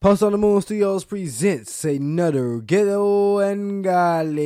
[0.00, 4.44] Post on the Moon Studios presents another Ghetto and Godly.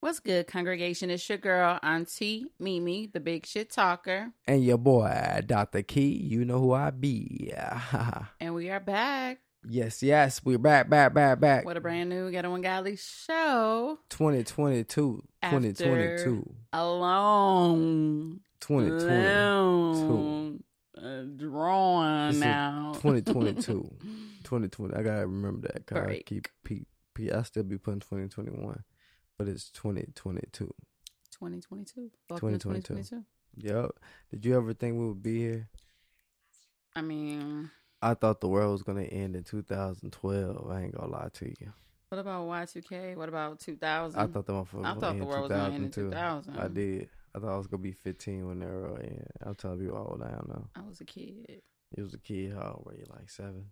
[0.00, 1.10] What's good, congregation?
[1.10, 4.32] It's your girl, Auntie Mimi, the big shit talker.
[4.46, 5.82] And your boy, Dr.
[5.82, 6.16] Key.
[6.16, 7.52] You know who I be.
[8.40, 10.44] And we are back yes, yes.
[10.44, 11.64] We're back, back, back, back.
[11.64, 13.98] with a brand new Ghetto and Godly show.
[14.10, 15.22] 2022.
[15.42, 16.54] After 2022.
[16.72, 19.06] A long, 2022.
[19.06, 20.62] long
[21.02, 22.92] uh, drawing This is now.
[22.94, 23.90] 2022.
[24.44, 24.94] 2020.
[24.96, 25.86] I gotta remember that.
[25.86, 26.26] Cause I Break.
[26.26, 28.82] keep, keep, keep, I still be putting 2021,
[29.38, 30.72] but it's 2022.
[31.30, 32.10] 2022.
[32.28, 32.94] Welcome 2022.
[33.02, 33.24] 2022.
[33.56, 33.90] Yep.
[34.30, 35.68] Did you ever think we would be here?
[36.94, 37.70] I mean,
[38.02, 40.70] I thought the world was gonna end in 2012.
[40.70, 41.72] I ain't gonna lie to you.
[42.08, 43.16] what about Y2K?
[43.16, 44.20] What about 2000?
[44.20, 46.58] I thought the I thought the world was gonna end in 2000.
[46.58, 47.08] I did.
[47.34, 49.24] I thought I was gonna be 15 when they were in.
[49.42, 50.68] I'm telling people how old I am now.
[50.74, 51.62] I was a kid.
[51.96, 52.52] You was a kid.
[52.54, 53.04] How old were you?
[53.10, 53.66] Like seven?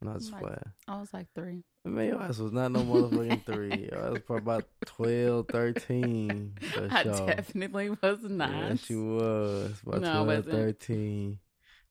[0.00, 0.72] Not just Like- playing.
[0.86, 1.64] I was like three.
[1.84, 3.88] Man, your ass was not no motherfucking three.
[3.96, 6.54] I was probably about 12, 13.
[6.60, 7.26] For I sure.
[7.26, 8.50] definitely was not.
[8.50, 9.80] Yes, you was.
[9.86, 10.54] About No, I 12, wasn't.
[10.54, 11.38] 13.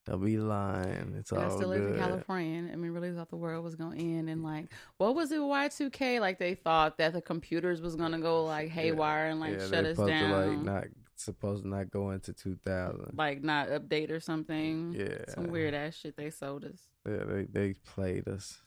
[0.06, 1.16] Don't be lying.
[1.18, 2.70] It's And all I still live in California.
[2.72, 5.40] I mean, really thought the world was gonna end, and like, what was it?
[5.44, 6.22] Y two K?
[6.22, 9.84] Like they thought that the computers was gonna go like haywire and like yeah, shut
[9.86, 10.84] us down, To, like not
[11.24, 13.14] supposed to not go into 2000.
[13.16, 14.94] like not update or something.
[14.98, 16.80] yeah, Some weird ass shit they sold us.
[17.08, 18.62] Yeah, they they played us.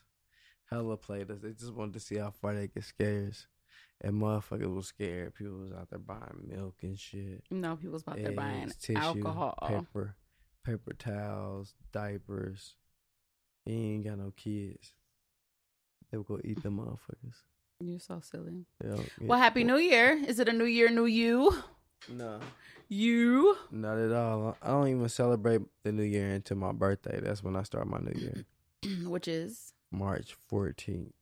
[0.69, 1.39] Hella played us.
[1.41, 3.35] They just wanted to see how far they get scared.
[4.03, 5.35] And motherfuckers was scared.
[5.35, 7.43] People was out there buying milk and shit.
[7.51, 9.55] no people was about there buying tissue, alcohol.
[9.67, 10.15] paper,
[10.65, 12.75] paper towels, diapers.
[13.65, 14.93] He ain't got no kids.
[16.09, 17.35] They would go eat them motherfuckers.
[17.79, 18.65] You're so silly.
[18.83, 20.19] Yeah, Well, happy New Year!
[20.27, 21.63] Is it a New Year, New You?
[22.09, 22.39] No,
[22.89, 23.55] You?
[23.71, 24.57] not at all.
[24.61, 27.19] I don't even celebrate the New Year until my birthday.
[27.21, 28.45] That's when I start my New Year,
[29.09, 31.13] Which is March fourteenth.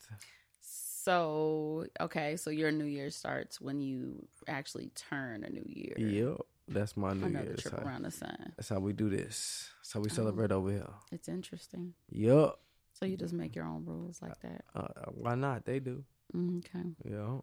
[0.61, 2.35] so okay.
[2.37, 5.95] So your New Year starts when you actually turn a new year.
[5.97, 6.37] Yep,
[6.69, 7.53] that's my New Another Year.
[7.55, 8.53] That's trip how, around the sun.
[8.55, 9.69] that's how we do this.
[9.81, 10.13] That's how we Oh.
[10.13, 10.87] celebrate over here.
[11.11, 11.93] It's interesting.
[12.11, 12.55] Yep.
[12.93, 14.65] So you just make your own rules like that.
[14.75, 15.65] Uh, why not?
[15.65, 16.03] They do.
[16.35, 16.83] Mm, Okay.
[17.05, 17.39] Yeah.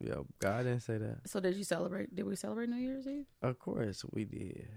[0.00, 0.14] Yeah.
[0.38, 1.20] God didn't say that.
[1.26, 2.14] So did you celebrate?
[2.14, 3.26] Did we celebrate New Year's Eve?
[3.42, 4.68] Of course we did.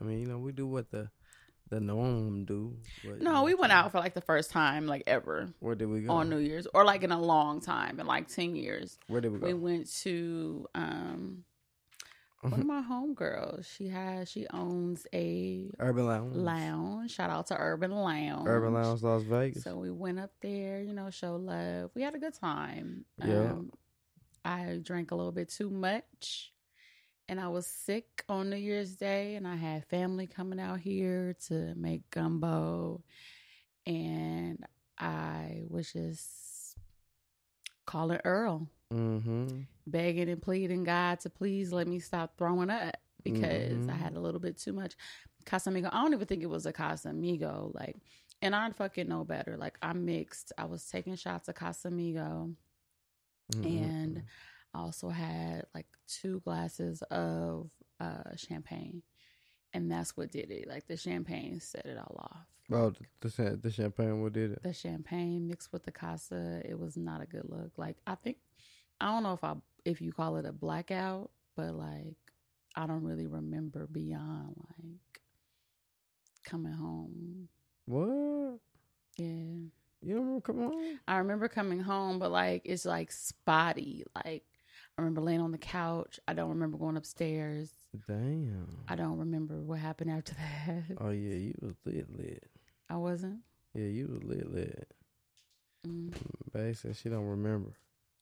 [0.00, 1.10] I mean, you know, we do what the
[1.68, 2.76] the norm do.
[3.20, 6.12] No, we went out for like the first time like ever Where did we go?
[6.12, 8.98] on New Year's, or like in a long time, in like ten years.
[9.08, 9.46] Where did we go?
[9.46, 11.44] We went to um
[12.42, 13.64] one of my homegirls.
[13.64, 16.34] She has she owns a Urban Lounge.
[16.34, 17.10] lounge.
[17.12, 18.46] Shout out to Urban Lounge.
[18.48, 19.62] Urban Lounge, Las Vegas.
[19.62, 21.90] So we went up there, you know, show love.
[21.94, 23.04] We had a good time.
[23.24, 23.52] Yeah.
[23.52, 23.70] Um,
[24.44, 26.52] I drank a little bit too much.
[27.28, 31.36] And I was sick on New Year's Day, and I had family coming out here
[31.46, 33.02] to make gumbo.
[33.86, 34.64] And
[34.98, 36.76] I was just
[37.86, 39.60] calling Earl, mm-hmm.
[39.86, 43.90] begging and pleading God to please let me stop throwing up because Mhm.
[43.90, 44.96] I had a little bit too much
[45.44, 45.88] Casamigo.
[45.92, 47.74] I don't even think it was a Casamigo.
[47.74, 47.96] Like,
[48.40, 49.56] and I don't fucking know better.
[49.56, 50.52] Like, I mixed.
[50.58, 52.54] I was taking shots of Casamigo,
[53.56, 53.84] Mm-hmm.
[53.84, 54.22] and
[54.74, 57.70] I also had like two glasses of
[58.00, 59.02] uh champagne,
[59.72, 60.68] and that's what did it.
[60.68, 62.46] Like the champagne set it all off.
[62.72, 64.22] oh, the, the the champagne.
[64.22, 64.62] What did it?
[64.62, 67.72] The champagne mixed with the casa, it was not a good look.
[67.76, 68.38] Like I think
[69.00, 72.16] I don't know if I if you call it a blackout, but like
[72.74, 75.20] I don't really remember beyond like
[76.44, 77.48] coming home.
[77.86, 78.60] What?
[79.18, 79.68] Yeah.
[80.02, 80.40] You don't remember?
[80.40, 80.98] Come on.
[81.06, 84.04] I remember coming home, but like it's like spotty.
[84.14, 84.44] Like
[84.98, 86.18] I remember laying on the couch.
[86.26, 87.70] I don't remember going upstairs.
[88.06, 88.66] Damn.
[88.88, 90.34] I don't remember what happened after
[90.66, 90.96] that.
[90.98, 92.44] Oh yeah, you was lit, lit.
[92.90, 93.40] I wasn't.
[93.74, 94.88] Yeah, you was lit, lit.
[95.86, 96.76] Mm.
[96.76, 97.72] Said she don't remember.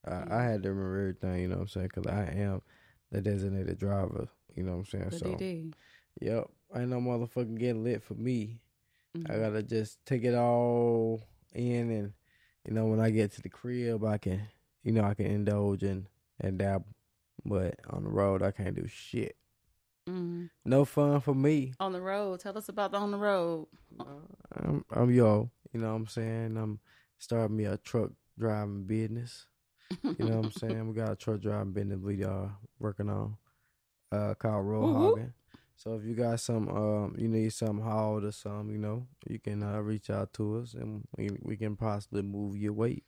[0.07, 0.25] I.
[0.31, 1.91] I had to remember everything, you know what I'm saying?
[1.95, 2.63] Because I am
[3.11, 5.09] the designated driver, you know what I'm saying?
[5.11, 5.73] The so, DD.
[6.21, 8.61] yep, ain't no motherfucking getting lit for me.
[9.15, 9.41] I Mhm.
[9.41, 11.21] gotta just take it all
[11.55, 12.13] in, and
[12.67, 14.43] you know, when I get to the crib, I can,
[14.83, 16.07] you know, I can indulge and
[16.41, 16.85] and dab,
[17.45, 19.37] but on the road, I can't do shit.
[20.09, 20.51] Mhm.
[20.65, 21.75] No fun for me.
[21.79, 22.41] On the road.
[22.41, 23.67] Tell us about the on the road.
[24.53, 26.57] I'm, I'm yo, you know what I'm saying?
[26.57, 26.81] I'm
[27.19, 29.47] starting me a truck driving business.
[30.03, 30.89] You know what I'm saying?
[30.89, 33.37] We got a truck driving business we are working on,
[34.13, 34.87] uh, called Roll
[35.17, 35.33] Hogging.
[35.83, 39.39] So if you got some, um, you need some hauled or some, you know, you
[39.39, 43.05] can uh, reach out to us and we we can possibly move your weight.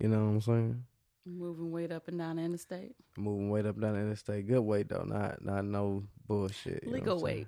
[0.00, 0.84] You know what I'm saying?
[1.24, 2.96] Moving weight up and down the interstate.
[3.16, 6.84] Moving weight up and down the interstate, good weight though, not not no bullshit.
[6.84, 7.46] Legal what I'm saying?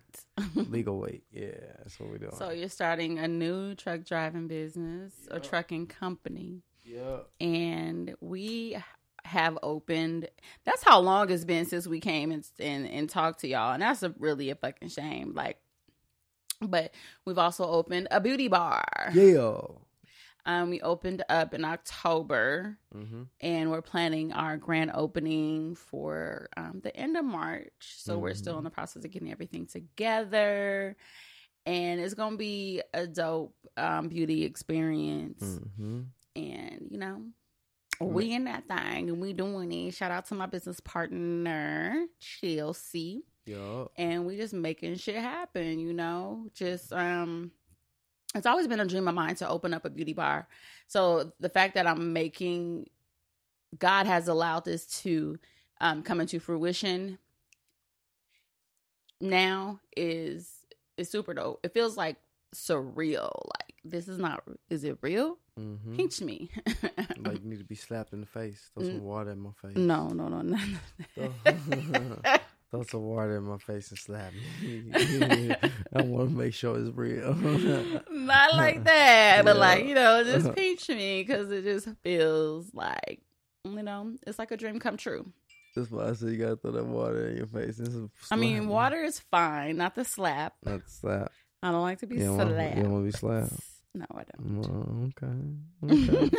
[0.55, 0.71] weight.
[0.71, 1.25] Legal weight.
[1.33, 2.37] Yeah, that's what we're doing.
[2.37, 6.63] So you're starting a new truck driving business or trucking company.
[6.85, 7.23] yeah.
[7.41, 8.77] and we
[9.25, 10.29] have opened
[10.65, 13.83] that's how long it's been since we came and and, and talked to y'all and
[13.83, 15.59] that's a really a fucking shame like
[16.61, 16.93] but
[17.25, 18.85] we've also opened a beauty bar
[19.15, 19.61] Yeah.
[20.47, 23.23] um we opened up in october Mm-hmm.
[23.41, 28.59] and we're planning our grand opening for um, the end of march so we're still
[28.59, 30.95] in the process of getting everything together
[31.65, 36.01] and it's gonna be a dope um, beauty experience Mm-hmm.
[36.37, 37.23] and you know
[38.05, 39.95] we in that thing and we doing it.
[39.95, 43.23] Shout out to my business partner chelsea.
[43.45, 43.87] Yeah.
[43.97, 46.47] and we just making shit happen you know?
[46.55, 47.51] Just um
[48.35, 50.47] it's always been a dream of mine to open up a beauty bar.
[50.87, 52.89] So the fact that i'm making
[53.79, 55.39] god has allowed this to
[55.81, 57.19] um come into fruition
[59.21, 60.51] now is
[60.97, 61.61] is super dope.
[61.65, 62.17] It feels like
[62.55, 65.97] surreal like this is not is it real Mm-hmm.
[65.97, 66.49] pinch me
[67.19, 68.71] Like you need to be slapped in the face.
[68.75, 69.77] Throw some water in my face.
[69.77, 70.57] no no no no
[71.15, 71.35] Throw-
[72.71, 74.33] Throw some water in my face and slap
[74.63, 75.55] me.
[75.95, 77.35] I want to make sure it's real.
[78.11, 83.21] not like that but like you know just pinch me because it just feels like
[83.65, 85.31] you know it's like a dream come true
[85.77, 87.79] That's why I said you gotta throw that water in your face.
[88.31, 88.67] i mean me.
[88.67, 91.31] water is fine not the slap Not slap.
[91.63, 93.53] i don't like to be You slapped want, you don't want to be slapped.
[93.95, 95.13] No i don't
[95.83, 96.31] Oh, okay.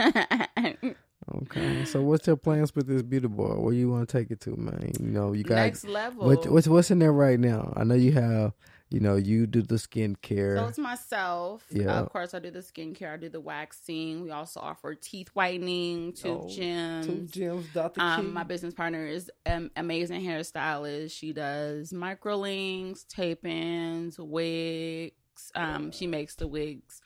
[0.74, 0.96] Okay.
[1.36, 1.84] okay.
[1.86, 3.60] So what's your plans with this beauty bar?
[3.60, 4.92] Where you want to take it to, man?
[5.00, 7.74] You know, you got next level what, what's what's in there right now?
[7.76, 8.54] I know you have.
[8.90, 10.56] You know, you do the skincare.
[10.60, 11.66] So it's myself.
[11.72, 12.00] Yeah.
[12.00, 13.14] of course, I do the skincare.
[13.14, 14.22] I do the waxing.
[14.22, 17.08] We also offer teeth whitening, tooth Oh, gems.
[17.08, 21.12] Two gems, Doctor Um, my business partner is an amazing hairstylist.
[21.12, 25.16] She does microlinks, tape-ins, wigs.
[25.56, 27.02] Um, she makes the wigs,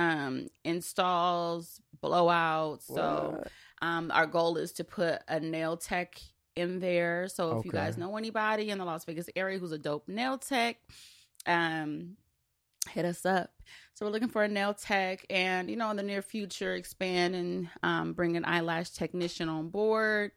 [0.00, 2.82] um, installs, blowouts.
[2.82, 3.44] So,
[3.82, 6.20] um, our goal is to put a nail tech
[6.56, 7.28] in there.
[7.28, 10.38] So, if you guys know anybody in the Las Vegas area who's a dope nail
[10.38, 10.76] tech,
[11.46, 12.16] um,
[12.88, 13.50] hit us up.
[13.94, 17.34] So we're looking for a nail tech, and you know, in the near future, expand
[17.34, 20.32] and um, bring an eyelash technician on board,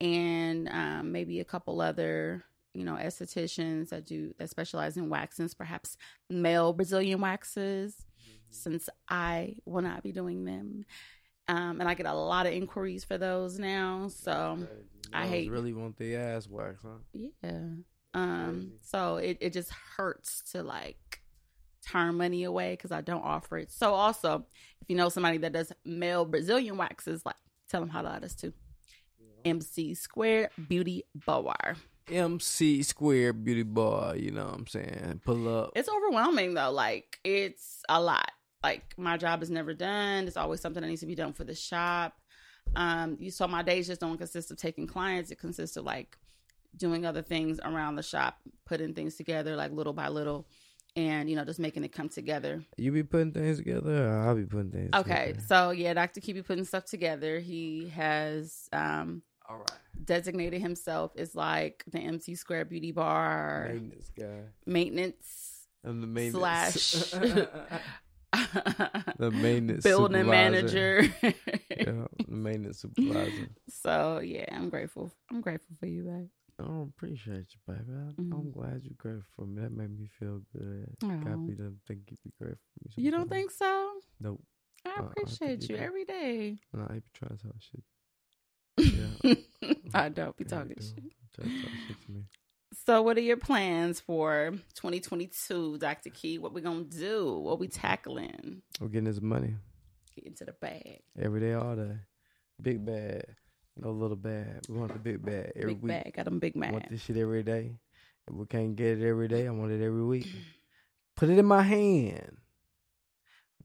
[0.00, 2.44] and um, maybe a couple other
[2.74, 5.96] you know estheticians that do that specialize in waxes, perhaps
[6.28, 8.04] male Brazilian waxes,
[8.50, 10.84] since I will not be doing them.
[11.48, 14.08] Um, and I get a lot of inquiries for those now.
[14.08, 14.58] So
[15.12, 16.98] I hate- really want the ass wax, huh?
[17.42, 17.60] yeah.
[18.12, 21.20] Um, so it, it just hurts to like
[21.86, 23.70] turn money away because I don't offer it.
[23.72, 24.46] So also,
[24.80, 27.36] if you know somebody that does male Brazilian waxes, like
[27.68, 28.52] tell them how to us too.
[29.44, 31.76] MC Square Beauty Bar.
[32.08, 34.16] MC Square Beauty Bar.
[34.16, 35.20] You know what I'm saying?
[35.24, 35.72] Pull up.
[35.76, 36.70] It's overwhelming though.
[36.72, 38.29] Like it's a lot.
[38.62, 40.26] Like my job is never done.
[40.26, 42.18] It's always something that needs to be done for the shop.
[42.76, 45.30] Um, you saw my days just don't consist of taking clients.
[45.30, 46.18] It consists of like
[46.76, 50.46] doing other things around the shop, putting things together like little by little,
[50.94, 52.62] and you know just making it come together.
[52.76, 54.90] You be putting things together, or I'll be putting things.
[54.94, 55.46] Okay, together?
[55.46, 56.20] so yeah, Dr.
[56.20, 57.40] Key be putting stuff together.
[57.40, 59.72] He has um All right.
[60.04, 64.40] designated himself as like the MC Square Beauty Bar Maintenance guy.
[64.66, 67.14] maintenance I'm the maintenance Slash.
[68.32, 71.02] the maintenance building manager.
[71.22, 73.48] Yeah, the maintenance supervisor.
[73.68, 75.12] so yeah, I'm grateful.
[75.30, 76.28] I'm grateful for you, babe.
[76.58, 77.84] I don't appreciate you, baby.
[77.90, 78.52] I, I'm Mhm.
[78.52, 79.62] glad you're grateful for me.
[79.62, 80.94] That made me feel good.
[81.04, 81.24] Aw.
[81.24, 81.54] God be
[81.88, 83.04] think you be grateful for me.
[83.04, 83.92] You don't think so?
[84.20, 84.42] Nope.
[84.84, 86.58] I Uh, I appreciate you you every day.
[86.72, 87.82] No, I be trying to talk shit.
[88.96, 89.34] Yeah.
[89.94, 91.04] I don't be talking shit.
[91.34, 92.22] Try to talk shit to me.
[92.72, 96.10] So, what are your plans for 2022, Dr.
[96.10, 96.38] Key?
[96.38, 97.38] What we gonna do?
[97.38, 98.62] What we tackling?
[98.80, 99.56] We're getting this money
[100.14, 101.00] Get into the bag.
[101.18, 101.96] every day, all day.
[102.62, 103.24] Big bag,
[103.76, 104.60] no little bag.
[104.68, 105.88] We want the big bag every big week.
[106.04, 106.12] bag.
[106.14, 106.72] Got them big man.
[106.72, 107.76] want this shit every day.
[108.28, 110.28] If we can't get it every day, I want it every week.
[111.16, 112.36] Put it in my hand.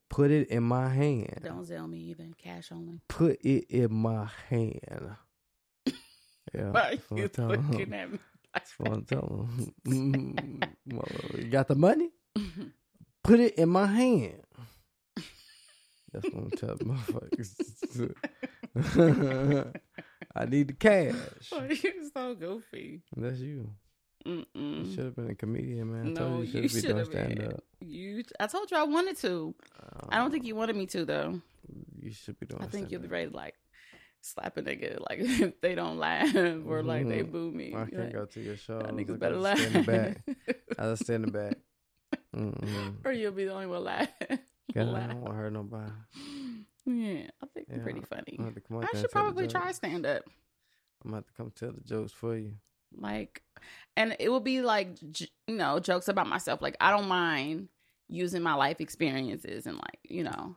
[0.09, 1.41] Put it in my hand.
[1.43, 2.25] Don't sell me either.
[2.37, 3.01] Cash only.
[3.07, 5.15] Put it in my hand.
[6.53, 6.69] Yeah.
[6.69, 7.71] Why what you I'm telling 'em.
[7.71, 8.19] looking at me?
[8.55, 10.59] That's what I'm telling 'em.
[10.91, 11.07] Well,
[11.37, 12.09] you got the money?
[13.23, 14.41] Put it in my hand.
[16.13, 18.13] That's what I'm telling motherfuckers.
[20.35, 21.15] I need the cash.
[21.51, 23.01] Oh, you're so goofy.
[23.15, 23.69] That's you.
[24.25, 24.95] You Mm-mm.
[24.95, 26.07] should have been a comedian, man.
[26.07, 27.63] I No, told you you you should have been doing stand up.
[27.81, 29.53] You, I told you I wanted to.
[30.09, 30.47] I don't think oh.
[30.47, 31.41] you wanted me to though.
[31.99, 33.55] You should be doing I think you'll be ready to like
[34.25, 37.31] slap a nigga like if they don't laugh or like they Mhm.
[37.31, 37.73] boo me.
[37.75, 38.79] I Be can't like, go to your show.
[38.79, 39.57] "Y'all I niggas better laugh.
[39.59, 40.21] Stand in the back.
[40.79, 41.57] I just stand in the back.
[42.35, 42.95] Mm-mm.
[43.05, 44.13] or you'll be the only one laughing.
[44.73, 45.91] God, I don't want to hurt nobody.
[46.85, 48.23] Yeah, I think Yeah, pretty funny.
[48.37, 50.23] I'm gonna have to come out I should and tell the probably try stand up.
[51.03, 52.53] I'm gonna have to come tell the jokes for you.
[52.97, 53.41] Like,
[53.97, 54.89] and it will be like,
[55.47, 56.61] you know, jokes about myself.
[56.61, 57.69] Like, I don't mind
[58.07, 60.55] using my life experiences and like, you know,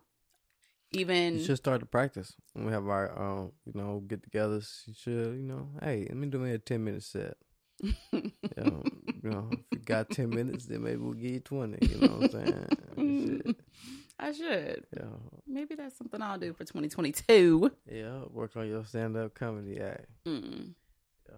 [0.92, 4.86] even You should start to practice when we have our, um, you know, get-togethers.
[4.86, 7.34] You should, you know, hey, let me do me a ten minute set.
[8.12, 8.82] You know,
[9.22, 11.78] you know, if you got ten minutes, then maybe we'll give you twenty.
[11.86, 12.46] You know what I'm
[12.96, 13.42] saying?
[13.46, 13.56] Shit.
[14.20, 14.84] I should.
[14.96, 15.04] Yeah,
[15.46, 17.70] Maybe that's something I'll do for 2022.
[17.88, 18.22] yeah.
[18.32, 20.06] Work on your stand-up comedy act.
[20.26, 20.74] Mm,
[21.28, 21.34] Yeah,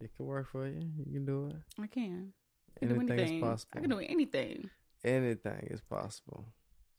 [0.00, 0.80] it can work for you.
[1.04, 1.56] You can do it.
[1.82, 2.32] I can.
[2.76, 3.36] I can do Anything anything.
[3.38, 3.70] is possible.
[3.74, 4.70] I can do anything.
[5.02, 6.44] Anything is possible.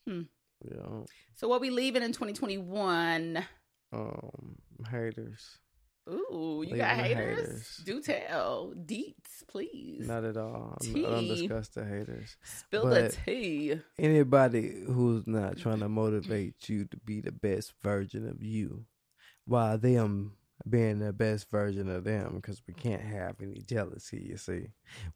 [0.05, 0.23] Hmm.
[0.63, 1.01] Yeah.
[1.35, 3.45] So what we leaving in 2021?
[3.93, 4.55] Um,
[4.89, 5.57] haters.
[6.09, 7.37] Ooh, you Leaving got haters?
[7.39, 7.81] haters.
[7.85, 8.73] Do tell.
[8.75, 10.07] Deets, please.
[10.07, 10.77] Not at all.
[10.81, 11.35] I'm- I don't Tea.
[11.47, 12.35] discuss the haters.
[12.43, 13.79] Spill the tea.
[13.99, 18.85] Anybody who's not trying to motivate you to be the best version of you,
[19.45, 20.37] while them
[20.69, 24.67] being the best version of them, because we can't have any jealousy, you see.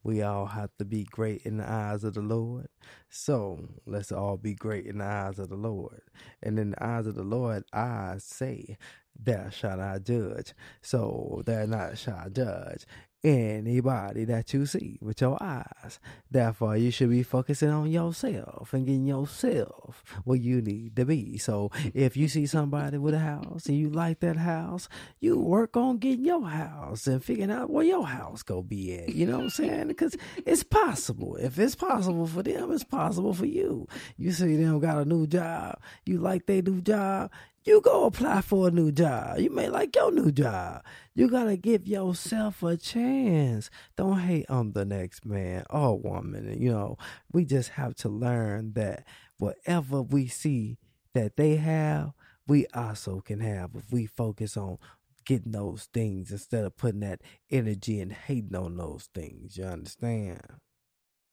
[0.02, 2.68] We all have to be great in the eyes of the Lord.
[3.08, 6.02] So let's all be great in the eyes of the Lord.
[6.42, 8.76] And in the eyes of the Lord, I say,
[9.18, 10.54] thou shalt not judge.
[10.82, 12.86] So thou not shall judge
[13.26, 15.98] anybody that you see with your eyes.
[16.30, 21.36] Therefore, you should be focusing on yourself and getting yourself where you need to be.
[21.38, 24.88] So, if you see somebody with a house and you like that house,
[25.20, 29.08] you work on getting your house and figuring out where your house go be at.
[29.08, 29.88] You know what I'm saying?
[29.88, 31.36] Because it's possible.
[31.36, 33.88] If it's possible for them, it's possible for you.
[34.16, 35.80] You see them got a new job.
[36.04, 37.30] You like their new job.
[37.64, 39.38] You go apply for a new job.
[39.38, 40.84] You may like your new job.
[41.16, 43.70] You gotta give yourself a chance.
[43.96, 46.60] Don't hate on the next man or woman.
[46.60, 46.98] You know,
[47.32, 49.06] we just have to learn that
[49.38, 50.76] whatever we see
[51.14, 52.12] that they have,
[52.46, 54.76] we also can have if we focus on
[55.24, 59.56] getting those things instead of putting that energy and hating on those things.
[59.56, 60.42] You understand?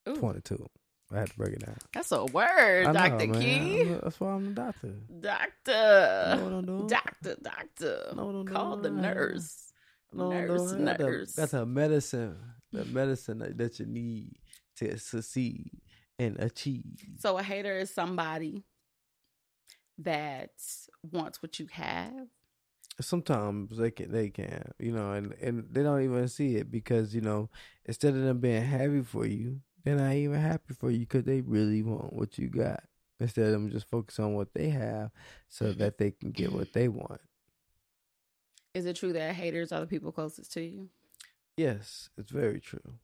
[0.08, 0.66] Ooh, 22.
[1.12, 1.76] I had to break it down.
[1.94, 3.28] that's a word, know, Dr.
[3.28, 3.34] man.
[3.42, 3.84] Key.
[4.02, 4.88] That's why I'm the doctor.
[4.88, 6.44] Know Doctor.
[6.44, 6.88] what I'm doing?
[6.88, 8.14] Doctor, doctor.
[8.16, 9.73] Know what I'm Call the nurse.
[10.14, 11.36] No, no, Nurse, the- nurse.
[11.36, 12.38] Got the medicine,
[12.72, 14.36] the medicine that, that you need
[14.78, 15.72] to succeed
[16.20, 16.84] and achieve.
[17.20, 18.64] So a hater is somebody
[20.00, 20.52] that
[21.12, 22.28] wants what you have.
[23.02, 27.16] Sometimes they can, they can, you know, and and they don't even see it because
[27.16, 27.50] you know,
[27.86, 31.42] instead of them being happy for you, they're not even happy for you because they
[31.42, 32.84] really want what you got.
[33.20, 35.10] Instead of them just focus on what they have,
[35.50, 37.22] so that they can get what they want.
[38.74, 40.90] Is it true that haters are the people closest to you?
[41.56, 42.96] Yes, it's very true.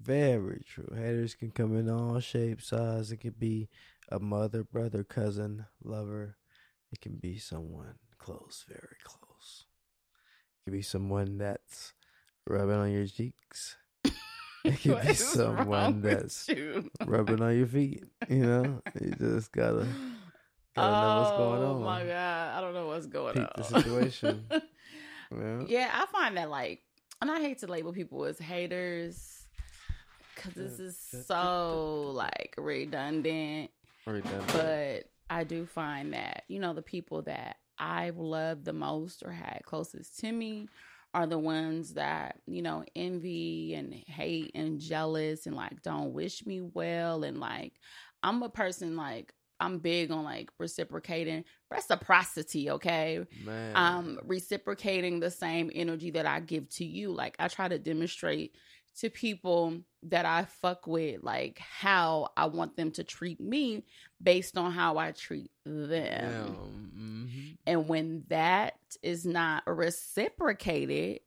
[0.00, 0.90] Very true.
[0.96, 3.12] Haters can come in all shapes, size.
[3.12, 3.68] It could be
[4.08, 6.36] a mother, brother, cousin, lover.
[6.90, 9.66] It can be someone close, very close.
[9.66, 11.92] It could be someone that's
[12.46, 13.76] rubbing on your cheeks.
[14.64, 16.48] It could What be someone that's
[17.06, 18.04] rubbing on your feet.
[18.28, 19.86] You know, you just gotta
[20.74, 21.76] gotta know what's going on.
[21.76, 23.52] Oh my god, I don't know what's going Peep on.
[23.56, 24.44] the situation.
[25.30, 25.62] Yeah.
[25.66, 26.82] yeah, I find that like,
[27.20, 29.46] and I hate to label people as haters
[30.34, 33.70] because this is so like redundant.
[34.06, 34.22] There.
[34.52, 39.32] But I do find that you know the people that I've loved the most or
[39.32, 40.68] had closest to me
[41.14, 46.46] are the ones that you know envy and hate and jealous and like don't wish
[46.46, 47.74] me well and like
[48.22, 53.24] I'm a person like I'm big on like reciprocating reciprocity, okay?
[53.44, 53.72] Man.
[53.76, 57.12] um reciprocating the same energy that I give to you.
[57.12, 58.54] Like I try to demonstrate
[59.00, 63.84] to people that I fuck with like how I want them to treat me
[64.20, 66.56] based on how I treat them.
[66.56, 67.58] Mhm.
[67.66, 71.20] And when that is not reciprocated,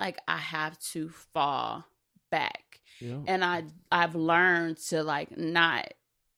[0.00, 1.84] like I have to fall
[2.30, 2.80] back.
[3.00, 3.20] Yeah.
[3.26, 5.92] And I I've learned to like not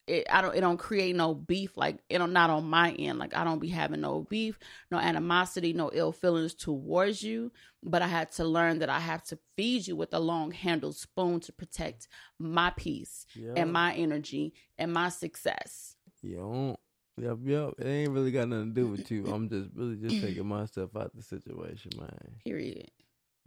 [0.09, 3.19] it I don't it don't create no beef like it don't not on my end.
[3.19, 4.59] Like I don't be having no beef,
[4.91, 7.53] no animosity, no ill feelings towards you.
[7.83, 10.97] But I had to learn that I have to feed you with a long handled
[10.97, 15.95] spoon to protect my peace and my energy and my success.
[16.23, 16.77] Yo,
[17.17, 17.75] yep, yep.
[17.79, 19.27] It ain't really got nothing to do with you.
[19.27, 22.33] I'm just really just taking myself out the situation, man.
[22.45, 22.91] Period.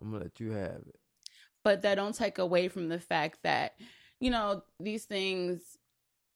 [0.01, 0.95] I'm gonna let you have it.
[1.63, 3.75] but that don't take away from the fact that
[4.19, 5.77] you know these things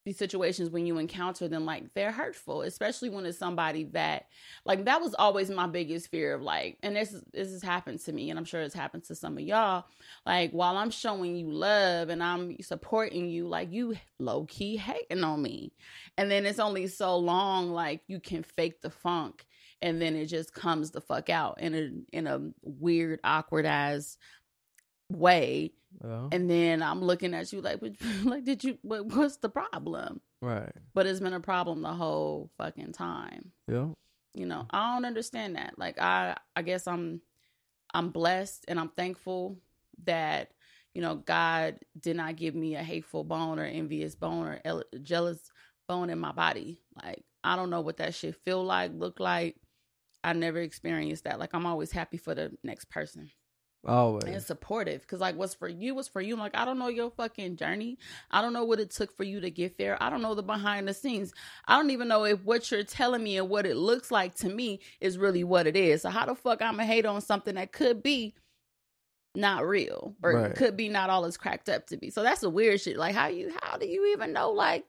[0.05, 4.27] these situations when you encounter them like they're hurtful especially when it's somebody that
[4.65, 8.13] like that was always my biggest fear of like and this this has happened to
[8.13, 9.85] me and i'm sure it's happened to some of y'all
[10.25, 15.41] like while i'm showing you love and i'm supporting you like you low-key hating on
[15.41, 15.71] me.
[16.17, 19.45] And then it's only so long like you can fake the funk
[19.81, 24.17] and then it just comes the fuck out in a in a weird awkward as
[25.11, 25.73] way
[26.31, 27.79] And then I'm looking at you like,
[28.23, 28.77] like, did you?
[28.81, 30.21] What, what's the problem?
[30.41, 30.71] right.
[30.93, 33.51] But it's been a problem the whole fucking time.
[33.67, 33.87] Yeah.
[34.33, 35.77] You know, I don't understand that.
[35.77, 37.21] Like, I, I guess I'm,
[37.93, 39.57] I'm blessed and I'm thankful
[40.03, 40.51] that
[40.93, 44.83] you know God did not give me a hateful bone or envious bone or el-
[45.01, 45.39] jealous
[45.87, 46.81] bone in my body.
[47.01, 49.55] Like, I don't know what that shit feel like, look like.
[50.23, 51.39] I never experienced that.
[51.39, 53.29] Like, I'm always happy for the next person
[53.85, 54.23] Always.
[54.25, 56.87] and supportive because like what's for you was for you I'm like i don't know
[56.87, 57.97] your fucking journey
[58.31, 60.41] i don't know what it took for you to get there i don't know the
[60.43, 61.33] behind the scenes
[61.67, 64.49] i don't even know if what you're telling me and what it looks like to
[64.49, 67.55] me is really what it is so how the fuck i'm gonna hate on something
[67.55, 68.33] that could be
[69.35, 70.55] not real or Right.
[70.55, 73.13] could be not all it's cracked up to be so that's a weird shit like
[73.13, 74.85] how you how do you even know like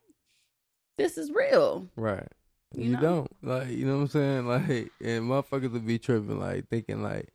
[0.99, 2.27] this is real Right.
[2.75, 3.01] You You, know?
[3.01, 3.31] don't.
[3.43, 4.47] Like, you know what I'm saying?
[4.49, 7.33] Like, and motherfuckers would be tripping, like, thinking, like,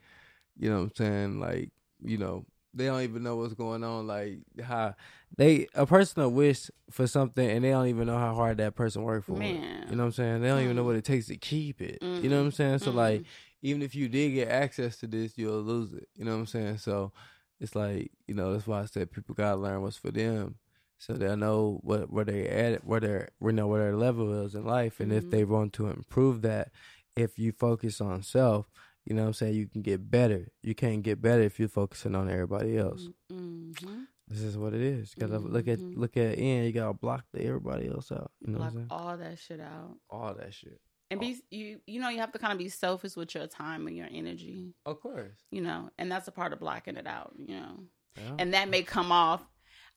[0.58, 1.39] you know what I'm saying?
[1.39, 1.72] Like,
[2.03, 4.08] you know, they don't even know what's going on.
[4.08, 4.96] Like, how
[5.38, 8.75] they, a person will wish for something and they don't even know how hard that
[8.75, 9.55] person worked for it.
[9.89, 10.41] You know what I'm saying?
[10.41, 12.01] They don't even know what it takes to keep it.
[12.01, 12.79] You know what I'm saying?
[12.79, 12.96] So, Mm.
[12.96, 13.24] like,
[13.62, 16.08] even if you did get access to this, you'll lose it.
[16.15, 16.77] You know what I'm saying?
[16.77, 17.12] So,
[17.60, 20.55] it's like, you know, that's why I said people gotta learn what's for them,
[20.98, 24.55] so they'll know what where they at, where their we know where their level is
[24.55, 25.29] in life, and if Mhm.
[25.31, 26.72] they want to improve that,
[27.15, 28.67] if you focus on self,
[29.05, 30.48] you know what I'm saying, you can get better.
[30.63, 33.10] You can't get better if you're focusing on everybody else.
[33.31, 34.03] mm-hmm.
[34.27, 35.13] This is what it is.
[35.17, 35.98] You gotta look at Mhm.
[35.98, 36.65] look at end.
[36.65, 38.31] You gotta block the everybody else out.
[38.39, 40.79] You know I'm all that shit out All that shit.
[41.10, 43.88] and be you you know you have to kind of be selfish with your time
[43.88, 45.36] and your energy Of course.
[45.51, 47.84] you know and that's a part of blocking it out you know
[48.15, 48.36] Yeah.
[48.39, 49.46] and that may come off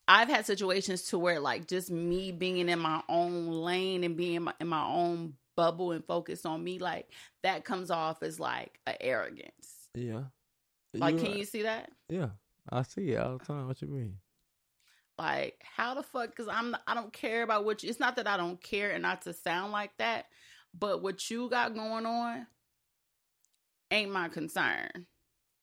[0.09, 4.35] i've had situations to where like just me being in my own lane and being
[4.35, 7.09] in my, in my own bubble and focus on me like
[7.43, 10.23] that comes off as like a arrogance yeah.
[10.95, 11.39] like You can right.
[11.39, 12.31] you see that Yeah,
[12.71, 13.67] I see it all the time.
[13.69, 14.19] What you mean?
[15.17, 18.27] like how the fuck because i'm i don't care about what you it's not that
[18.27, 20.27] i don't care and not to sound like that
[20.77, 22.47] but what you got going on
[23.93, 24.89] ain't my concern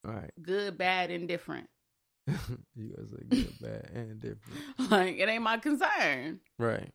[0.06, 0.32] Right.
[0.41, 1.67] good bad indifferent
[2.27, 4.62] you guys are good, bad, and different.
[4.91, 6.91] like it ain't my concern Right.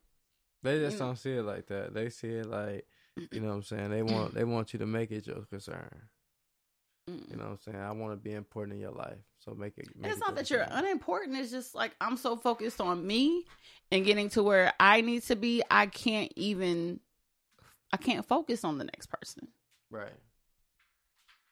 [0.66, 1.94] They just don't see it like that.
[1.94, 2.87] They see it like,
[3.31, 3.90] you know what I'm saying?
[3.90, 5.88] They want they want you to make it your concern.
[7.09, 7.79] You know what I'm saying?
[7.79, 9.18] I want to be important in your life.
[9.38, 10.85] So make it make it's it not that you're concern.
[10.87, 11.37] unimportant.
[11.37, 13.44] It's just like I'm so focused on me
[13.92, 15.62] and getting to where I need to be.
[15.70, 16.98] I can't even,
[17.92, 19.46] I can't focus on the next person.
[19.88, 20.18] Right.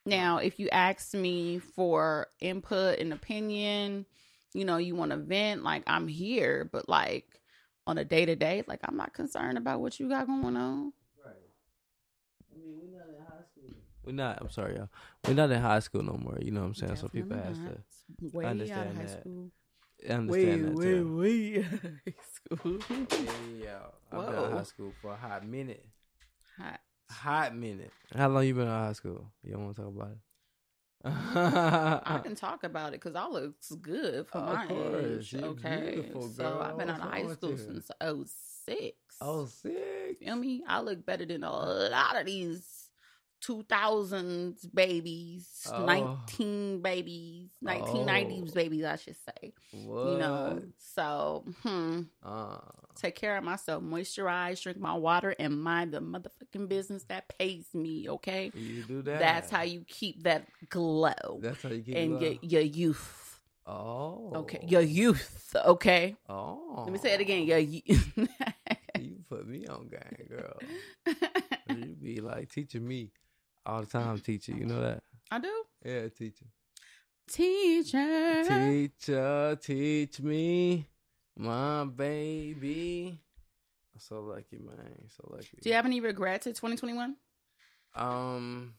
[0.07, 4.07] Now, if you ask me for input and opinion,
[4.55, 7.27] you know, you want to vent, like I'm here, but like
[7.87, 10.92] on a day to day, like I'm not concerned about what you got going on.
[11.25, 11.35] Right.
[12.53, 13.75] I mean, we're not in high school.
[14.05, 14.38] We're not.
[14.40, 14.88] I'm sorry, y'all.
[15.27, 16.38] We're not in high school no more.
[16.40, 16.97] You know what I'm saying?
[16.97, 18.35] so people have to not.
[18.35, 19.20] way out of understand high that.
[19.20, 19.51] school.
[20.09, 20.83] understand that.
[20.83, 21.16] too.
[21.16, 22.79] way out of high school.
[22.90, 24.18] Yeah, yeah.
[24.18, 25.85] I've been in high school for a hot minute.
[26.59, 26.81] Hot.
[27.11, 27.90] Hot minute.
[28.14, 29.31] How long you been in high school?
[29.42, 30.18] You don't want to talk about it.
[31.04, 35.32] I can talk about it because I look good for Of my course, age.
[35.34, 37.58] you Okay, so I've been out of high school you?
[37.58, 38.24] since oh
[38.66, 38.96] six.
[39.20, 40.18] oh six.
[40.20, 40.62] feel me?
[40.66, 42.73] I look better than a lot of these
[43.44, 45.85] two thousands babies, Oh.
[45.85, 48.54] nineteen babies, nineteen nineties Oh.
[48.54, 49.52] babies, I should say.
[49.72, 50.07] What?
[50.12, 52.59] You know, so hmm, Uh,
[52.94, 57.66] take care of myself, moisturize, drink my water, and mind the motherfucking business that pays
[57.74, 58.09] me.
[58.09, 59.18] Okay, you do that.
[59.18, 63.40] that's how you keep that glow That's how you keep and your your youth.
[63.66, 64.30] Oh.
[64.42, 65.57] Okay, your youth.
[65.64, 66.83] Okay, Oh.
[66.85, 67.44] let me say it again.
[67.46, 68.18] Your youth.
[68.96, 70.57] You put me on game, girl.
[71.68, 73.11] you be like teaching me
[73.66, 74.53] all the time, teacher.
[74.53, 75.03] You know that?
[75.31, 75.64] I do.
[75.85, 76.46] Yeah, teacher.
[77.27, 78.44] Teacher.
[78.46, 80.87] Teacher, teach me,
[81.37, 83.18] my baby.
[83.94, 85.09] I'm so lucky, man.
[85.16, 85.59] So lucky.
[85.62, 87.16] Do you have any regrets in 2021?
[87.96, 88.74] Um,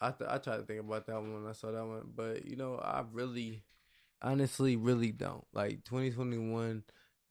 [0.00, 2.44] I th- I tried to think about that one when I saw that one, but
[2.44, 3.62] you know, I really,
[4.20, 6.82] honestly, really don't like 2021,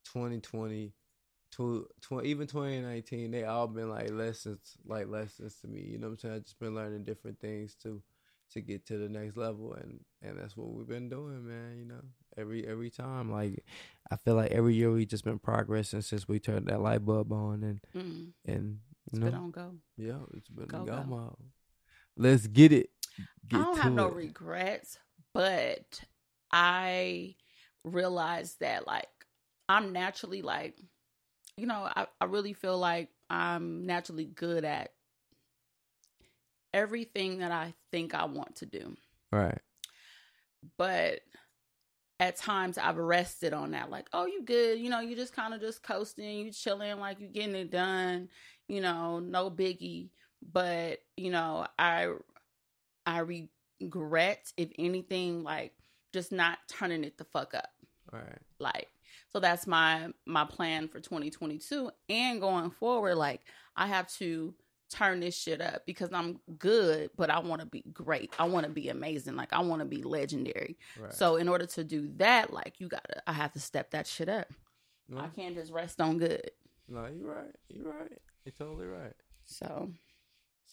[0.06, 0.94] 2020,
[1.52, 3.32] to, tw- even 2019.
[3.32, 5.82] They all been like lessons, like lessons to me.
[5.82, 6.36] You know what I'm saying?
[6.36, 8.02] I just been learning different things to
[8.54, 11.78] to get to the next level, and and that's what we've been doing, man.
[11.80, 12.02] You know,
[12.38, 13.64] Every every time, like
[14.12, 17.32] I feel like every year we just been progressing since we turned that light bulb
[17.32, 18.80] on, and Mm, and
[19.12, 19.72] you know, been on go.
[19.98, 21.04] yeah, it's been Go, a go go.
[21.04, 21.36] mode.
[22.18, 22.90] Let's get it.
[23.48, 24.98] Get I don't to have no regrets,
[25.34, 26.02] but
[26.52, 27.36] I
[27.84, 29.08] realized that like
[29.70, 30.78] I'm naturally like,
[31.62, 34.90] you know, I, I really feel like I'm naturally good at
[36.74, 38.96] everything that I think I want to do.
[39.32, 39.60] Right.
[40.80, 41.20] But
[42.20, 45.54] at times I've rested on that, like, oh, you good, you know, you just kind
[45.54, 48.30] of just coasting, you chilling, like you getting it done,
[48.68, 50.10] you know, no biggie.
[50.52, 52.12] But you know, I
[53.06, 55.74] I regret if anything, like
[56.12, 57.70] just not turning it the fuck up,
[58.12, 58.40] Right.
[58.60, 58.88] like.
[59.34, 63.16] So that's my my plan for 2022 and going forward.
[63.16, 63.42] Like
[63.76, 64.54] I have to
[64.90, 68.34] turn this shit up because I'm good, but I want to be great.
[68.38, 69.38] I want to be amazing.
[69.38, 70.78] Like I want to be legendary.
[71.00, 71.14] Right.
[71.14, 74.28] So in order to do that, like you gotta, I have to step that shit
[74.28, 74.48] up.
[75.08, 76.52] no, I can't just rest on good.
[76.90, 77.56] no, you're right.
[77.70, 78.20] You're right.
[78.44, 79.14] You're totally right.
[79.46, 79.92] So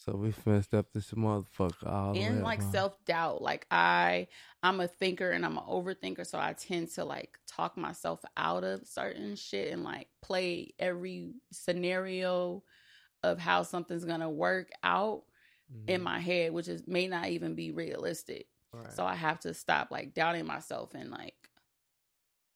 [0.05, 4.27] So we finna up this motherfucker all and like self doubt, like I,
[4.63, 8.63] I'm a thinker and I'm an overthinker, so I tend to like talk myself out
[8.63, 12.63] of certain shit and like play every scenario
[13.23, 15.23] of how something's gonna work out
[15.87, 16.03] in Mhm.
[16.05, 18.47] my head, which is may not even be realistic.
[18.71, 18.91] Right.
[18.93, 21.35] So I have to stop like doubting myself and like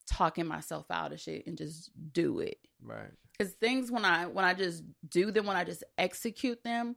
[0.05, 2.57] talking myself out of shit and just do it.
[2.81, 3.11] right.
[3.39, 6.95] Cause things when I when I just do them, when I just execute them,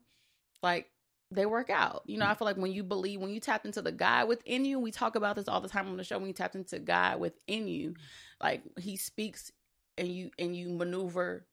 [0.66, 0.90] like
[1.30, 2.02] they work out.
[2.06, 4.64] You know, I feel like when you believe, when you tap into the God within
[4.64, 6.18] you, we talk about this all the time on the show.
[6.18, 7.94] When you tap into God within you,
[8.42, 9.50] like He speaks
[9.98, 11.46] and you and you maneuver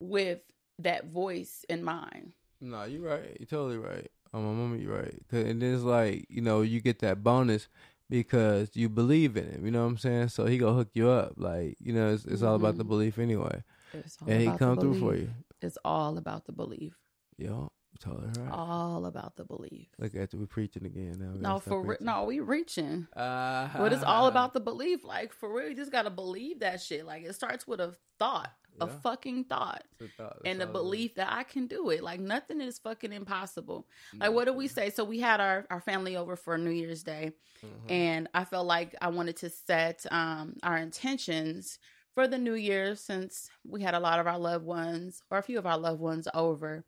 [0.00, 0.40] with
[0.78, 2.32] that voice in mind.
[2.60, 3.36] No, you're right.
[3.38, 4.10] You're totally right.
[4.32, 5.18] On my mama, you're right.
[5.28, 7.68] 'Cause- and it's like you know you get that bonus
[8.08, 9.64] because you believe in him.
[9.64, 10.28] You know what I'm saying?
[10.28, 11.34] So he gonna hook you up.
[11.36, 12.88] Like you know, it's, it's all about the Mhm.
[12.88, 13.62] belief anyway.
[13.92, 15.30] It's all And he come through for you.
[15.60, 16.98] It's all about the belief.
[17.36, 17.71] Yo,
[18.02, 18.50] totally right.
[18.52, 19.88] All about the belief.
[19.98, 21.52] Look at we preaching again now.
[21.54, 23.06] No, for re- no, we reaching.
[23.16, 25.04] Uh, But it's all about the belief.
[25.04, 27.06] Like for real, you just gotta believe that shit.
[27.06, 30.80] Like it starts with a thought, a fucking thought, a thought, and the that's all
[30.82, 30.90] it is.
[30.90, 32.02] belief that I can do it.
[32.02, 33.86] Like nothing is fucking impossible.
[34.14, 34.32] Like No.
[34.32, 34.90] what do we say?
[34.90, 37.32] So we had our our family over for New Year's Day,
[37.64, 37.90] Mhm.
[37.90, 41.78] and I felt like I wanted to set um our intentions
[42.14, 45.42] for the new year since we had a lot of our loved ones or a
[45.42, 46.84] few of our loved ones over,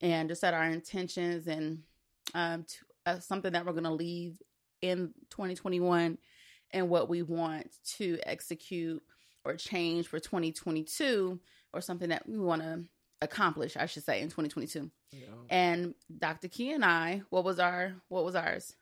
[0.00, 1.82] and to set our intentions and
[2.34, 4.40] um to, uh, something that we're gonna leave
[4.82, 6.18] in 2021
[6.72, 9.02] and what we want to execute
[9.44, 11.38] or change for 2022
[11.72, 12.84] or something that we want to
[13.22, 15.18] accomplish i should say in 2022 Yeah.
[15.50, 18.74] and dr key and i what was our what was ours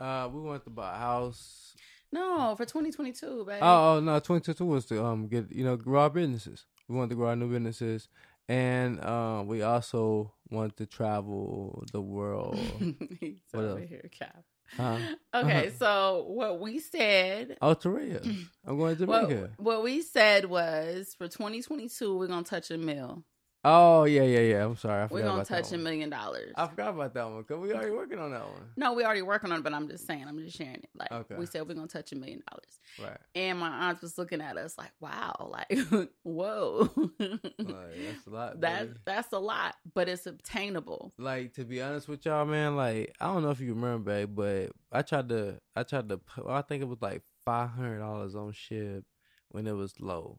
[0.00, 1.74] Uh, we want to buy a house.
[2.10, 6.00] no for 2022 babe Oh, oh no, 2022 was to um get you know grow
[6.02, 6.64] our businesses.
[6.88, 8.08] We want to grow our new businesses,
[8.50, 12.58] and um we also want to travel the world.
[13.20, 13.88] He's What over else?
[13.88, 14.42] here cap
[14.76, 14.98] Huh?
[15.34, 18.20] okay so what we said Oh, Korea.
[18.66, 19.50] I'm going to what, Jamaica.
[19.58, 23.24] what we said was for 2022 we're gonna touch a mill
[23.62, 24.64] Oh yeah, yeah, yeah.
[24.64, 25.82] I'm sorry, I forgot we're gonna about that touch a one.
[25.84, 28.70] million dollars I forgot about that one because we already working on that one.
[28.76, 30.88] No, we already working on it, but I'm just saying, I'm just sharing it.
[30.94, 31.34] Like Okay.
[31.36, 33.18] we said, we're gonna touch a million dollars, Right.
[33.34, 35.78] and my aunt was looking at us like, "Wow, like,
[36.22, 38.60] whoa, Like, that's a lot.
[38.60, 38.98] that's baby.
[39.04, 42.76] that's a lot, but it's obtainable." like to be honest with y'all, man.
[42.76, 46.20] Like I don't know if you remember, babe, but I tried to, I tried to,
[46.48, 49.02] I think it was like five hundred dollars on Shib
[49.50, 50.38] when it was low.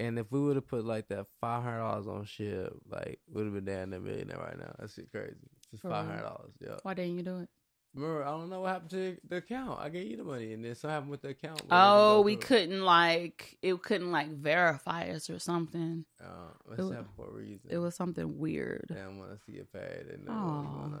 [0.00, 3.44] And if we would have put like that five hundred dollars on Shib, like would
[3.46, 4.72] have been down a millionaire right now.
[4.78, 5.34] That shit crazy.
[5.70, 6.52] Just five hundred dollars.
[6.60, 6.76] Yeah.
[6.82, 7.48] Why didn't you do it?
[7.94, 9.80] Remember, I don't know what happened to the account.
[9.80, 11.62] I gave you the money, and then something happened with the account.
[11.70, 16.04] Oh, we couldn't like it couldn't like verify us or something.
[16.22, 16.26] Uh,
[16.66, 17.66] It let's wa- have for a reason.
[17.70, 18.84] It was something weird.
[18.94, 20.06] Damn, want to see it paid.
[20.10, 21.00] Didn't was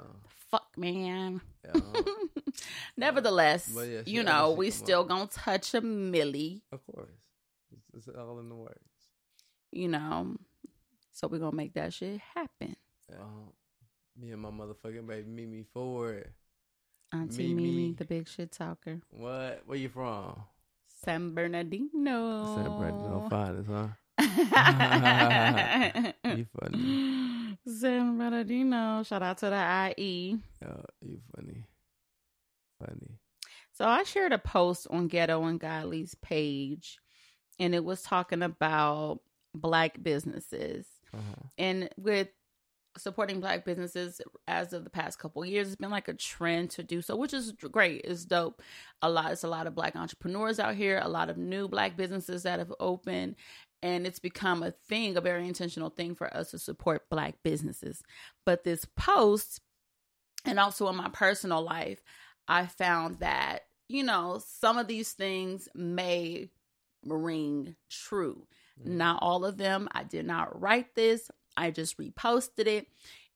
[0.50, 1.40] fuck, man.
[1.64, 1.80] Yeah,
[2.96, 6.62] Nevertheless, yeah, you know, we still gonna touch a millie.
[6.72, 7.10] of course,
[7.98, 8.78] it's, all in the works.
[9.72, 10.36] You know,
[11.12, 12.76] so we're gonna make that shit happen.
[13.12, 13.50] Uh,
[14.18, 16.30] me and my motherfucking baby Mimi Ford.
[17.12, 17.62] Auntie Mimi.
[17.62, 19.00] Mimi, the big shit talker.
[19.10, 19.62] What?
[19.66, 20.42] Where you from?
[21.04, 22.56] San Bernardino.
[22.56, 23.88] San Bernardino finest, huh?
[26.24, 27.58] You funny.
[27.66, 29.02] San Bernardino.
[29.04, 30.38] Shout out to the IE.
[30.64, 31.64] Oh, you funny.
[32.78, 33.18] Funny.
[33.72, 36.98] So I shared a post on Ghetto and Godly's page,
[37.58, 39.20] and it was talking about
[39.54, 40.86] black businesses.
[41.14, 41.48] Uh-huh.
[41.56, 42.28] And with
[42.98, 45.68] supporting black businesses as of the past couple years.
[45.68, 48.02] It's been like a trend to do so, which is great.
[48.04, 48.62] It's dope.
[49.02, 51.96] A lot, it's a lot of black entrepreneurs out here, a lot of new black
[51.96, 53.36] businesses that have opened,
[53.82, 58.02] and it's become a thing, a very intentional thing for us to support black businesses.
[58.44, 59.60] But this post,
[60.44, 62.02] and also in my personal life,
[62.48, 66.50] I found that, you know, some of these things may
[67.04, 68.46] ring true.
[68.80, 68.96] Mm-hmm.
[68.96, 69.88] Not all of them.
[69.92, 71.30] I did not write this.
[71.56, 72.86] I just reposted it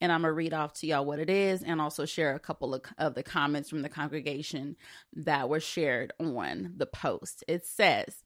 [0.02, 2.74] and I'm gonna read off to y'all what it is and also share a couple
[2.74, 4.76] of, of the comments from the congregation
[5.14, 7.44] that were shared on the post.
[7.46, 8.24] It says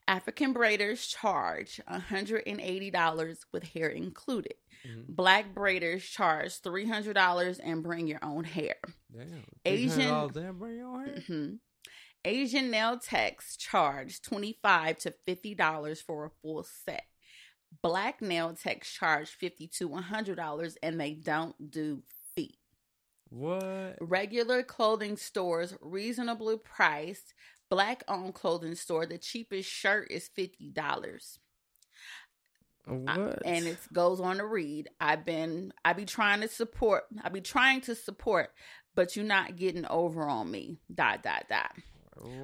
[0.08, 4.54] African braiders charge $180 with hair included.
[4.86, 5.12] Mm-hmm.
[5.12, 8.76] Black braiders charge $300 and bring your own hair.
[9.12, 9.42] Damn.
[9.66, 11.14] Asian and bring your hair?
[11.16, 11.54] Mm-hmm.
[12.24, 17.04] Asian nail techs charge 25 to $50 for a full set.
[17.82, 22.02] Black nail techs charge 50 to $100 and they don't do
[22.34, 22.58] feet.
[23.30, 23.96] What?
[24.00, 27.34] Regular clothing stores reasonably priced
[27.68, 31.38] black owned clothing store, the cheapest shirt is fifty dollars.
[32.86, 33.42] What?
[33.44, 34.88] and it goes on to read.
[34.98, 37.04] I've been I be trying to support.
[37.22, 38.50] I be trying to support,
[38.94, 40.78] but you're not getting over on me.
[40.92, 41.72] Dot dot dot.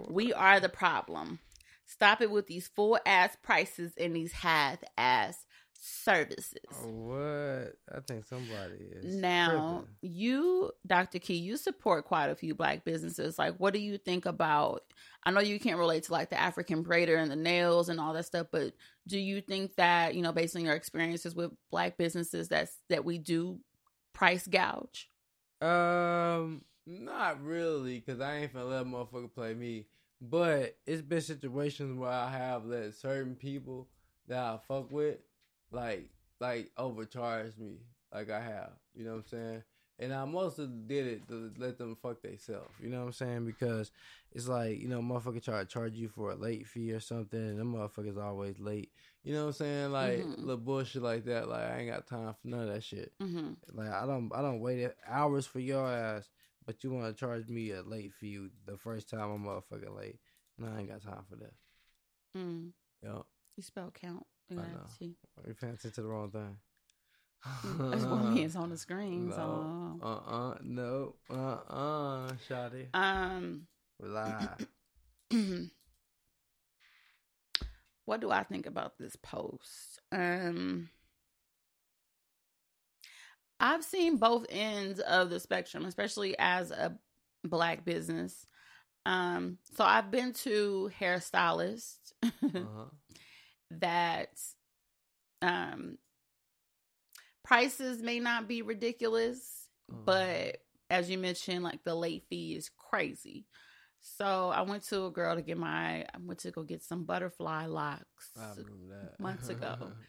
[0.08, 1.40] We are the problem.
[1.87, 5.44] Stop it with these full ass prices and these half ass
[5.84, 6.56] services.
[6.82, 7.74] What?
[7.94, 9.14] I think somebody is.
[9.14, 10.16] Now, tripping.
[10.16, 11.18] you, Dr.
[11.18, 13.38] Key, you support quite a few black businesses.
[13.38, 14.82] Like, what do you think about?
[15.24, 18.14] I know you can't relate to like the African braider and the nails and all
[18.14, 18.72] that stuff, but
[19.06, 23.04] do you think that, you know, based on your experiences with black businesses, that's that
[23.04, 23.58] we do
[24.14, 25.10] price gouge?
[25.60, 29.87] Um, not really, because I ain't finna let motherfucker play me.
[30.20, 33.88] But it's been situations where I have let certain people
[34.29, 35.18] that I fuck with
[35.70, 36.09] like
[36.40, 37.81] like overcharge me
[38.12, 38.70] like I have.
[38.94, 39.62] You know what I'm saying?
[39.99, 42.73] And I mostly did it to let them fuck themselves.
[42.83, 43.47] You know what I'm saying?
[43.47, 43.92] Because
[44.33, 47.38] it's like, you know, motherfucker try to charge you for a late fee or something,
[47.38, 48.90] and them motherfuckers always late.
[49.23, 49.92] You know what I'm saying?
[49.92, 50.40] Like mm-hmm.
[50.40, 51.49] little bullshit like that.
[51.49, 53.12] Like I ain't got time for none of that shit.
[53.23, 53.53] Mm-hmm.
[53.73, 56.29] Like I don't I don't wait hours for your ass,
[56.66, 60.18] but you want to charge me a late fee the first time I'm motherfucking late.
[60.59, 61.53] No, I ain't got time for that.
[62.37, 62.70] Mm.
[63.03, 63.22] Yeah.
[63.57, 64.27] You spell count.
[64.50, 64.87] I know.
[65.44, 66.57] You're paying attention to the wrong thing.
[67.90, 69.29] That's what means on the screen.
[69.29, 69.98] No, so.
[70.03, 72.87] uh uh no uh uh Shotty.
[72.94, 73.66] Um.
[74.00, 74.48] Lie.
[78.07, 80.00] what do I think about this post?
[80.11, 80.88] Um.
[83.64, 86.96] I've seen both ends of the spectrum, especially as a
[87.42, 88.46] black business.
[89.07, 92.12] Um, so I've been to hairstylists.
[92.22, 92.85] uh-huh
[93.81, 94.31] that
[95.42, 95.98] um
[97.42, 100.05] prices may not be ridiculous, mm.
[100.05, 100.59] but
[100.90, 103.46] as you mentioned, like the late fee is crazy.
[104.00, 107.05] So I went to a girl to get my I went to go get some
[107.05, 108.31] butterfly locks
[109.18, 109.92] months ago.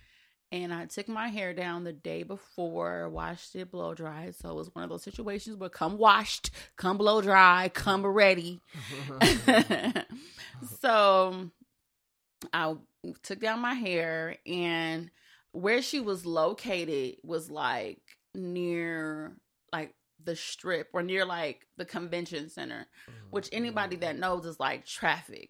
[0.52, 4.36] and I took my hair down the day before, washed it, blow dried.
[4.36, 8.62] So it was one of those situations where come washed, come blow dry, come ready.
[10.80, 11.50] so
[12.54, 12.76] I
[13.24, 15.10] took down my hair and
[15.52, 18.02] where she was located was like
[18.34, 19.38] near
[19.72, 23.28] like the strip or near like the convention center, mm-hmm.
[23.32, 25.50] which anybody that knows is like traffic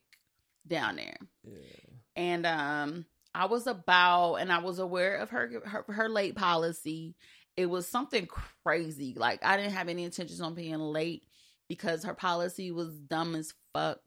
[0.67, 1.17] down there.
[1.43, 1.89] Yeah.
[2.15, 7.15] And um I was about and I was aware of her her, her late policy.
[7.57, 9.13] It was something crazy.
[9.15, 11.23] Like I didn't have any intentions on being late
[11.67, 13.99] because her policy was dumb as fuck.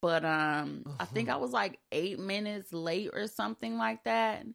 [0.00, 0.96] But um uh-huh.
[1.00, 4.46] I think I was like 8 minutes late or something like that.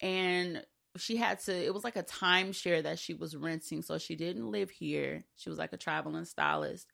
[0.00, 0.64] And
[0.96, 3.82] she had to it was like a timeshare that she was renting.
[3.82, 5.24] So she didn't live here.
[5.36, 6.86] She was like a traveling stylist.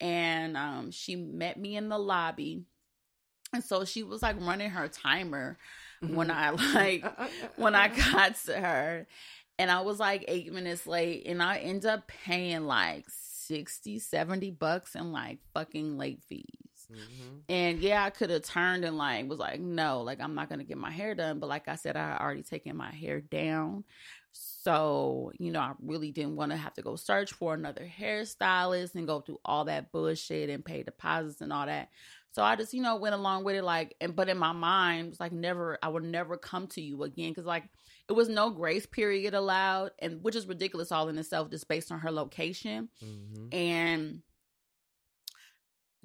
[0.00, 2.62] And um she met me in the lobby.
[3.52, 5.58] And so she was like running her timer
[6.00, 7.04] when I like
[7.56, 9.06] when I got to her
[9.58, 14.50] and I was like 8 minutes late and I end up paying like 60 70
[14.52, 17.36] bucks in like fucking late fees Mm-hmm.
[17.48, 20.64] And yeah, I could have turned and like was like, no, like I'm not gonna
[20.64, 21.38] get my hair done.
[21.38, 23.84] But like I said, I already taken my hair down.
[24.32, 28.94] So, you know, I really didn't want to have to go search for another hairstylist
[28.94, 31.88] and go through all that bullshit and pay deposits and all that.
[32.36, 35.08] So I just, you know, went along with it like and but in my mind,
[35.08, 37.64] was like never I would never come to you again cuz like
[38.10, 41.90] it was no grace period allowed and which is ridiculous all in itself just based
[41.90, 42.90] on her location.
[43.02, 43.54] Mm-hmm.
[43.54, 44.22] And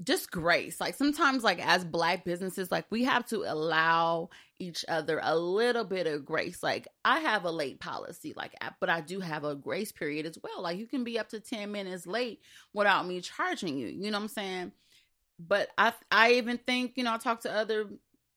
[0.02, 0.80] just grace.
[0.80, 5.84] Like sometimes, like as black businesses, like we have to allow each other a little
[5.84, 6.64] bit of grace.
[6.64, 10.38] Like I have a late policy, like but I do have a grace period as
[10.42, 10.62] well.
[10.62, 12.40] Like you can be up to 10 minutes late
[12.74, 13.88] without me charging you.
[13.88, 14.72] You know what I'm saying?
[15.48, 17.88] But I I even think, you know, I talk to other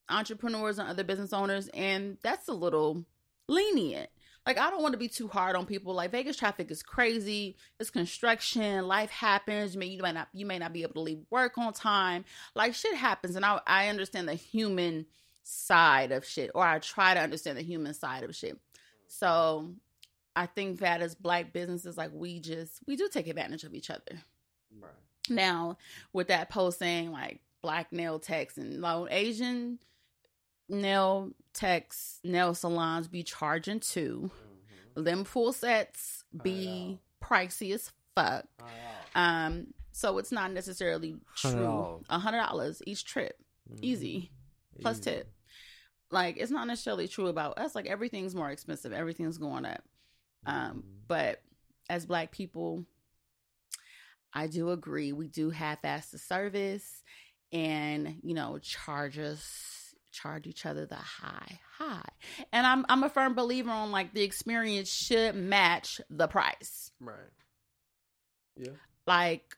[0.09, 3.05] entrepreneurs and other business owners and that's a little
[3.49, 4.11] lenient
[4.47, 5.95] like I don't want to be too hard on people.
[5.95, 7.57] Like Vegas traffic is crazy.
[7.81, 8.87] It's construction.
[8.87, 9.75] Life happens.
[9.75, 12.25] You may you might not you may not be able to leave work on time.
[12.55, 15.07] Like shit happens, and I I understand the human
[15.43, 18.59] side of shit, or I try to understand the human side of shit.
[19.07, 19.75] So
[20.37, 23.89] I think that as black businesses, like we just we do take advantage of each
[23.89, 24.21] other.
[24.79, 24.93] Right.
[25.29, 25.79] Now,
[26.13, 29.79] with that post saying like black nail techs and like, Asian
[30.69, 34.31] nail techs, nail salons be charging too.
[34.97, 35.05] Mm-hmm.
[35.05, 38.47] Them full sets be pricey as fuck.
[39.15, 42.03] Um, so it's not necessarily true.
[42.09, 43.39] A hundred dollars each trip,
[43.71, 43.85] mm-hmm.
[43.85, 44.31] easy,
[44.81, 45.11] plus easy.
[45.11, 45.33] tip.
[46.11, 47.75] Like it's not necessarily true about us.
[47.75, 48.93] Like everything's more expensive.
[48.93, 49.83] Everything's going up.
[50.47, 50.81] Um, mm-hmm.
[51.09, 51.41] but
[51.89, 52.85] as black people,
[54.35, 55.13] I do agree.
[55.13, 57.03] We do half-ass the service,
[57.53, 62.09] and you know, charge us charge each other the high high.
[62.53, 66.93] And i'm i'm a firm believer on like the experience should match the price.
[67.01, 67.17] Right.
[68.57, 68.71] Yeah.
[69.07, 69.57] Like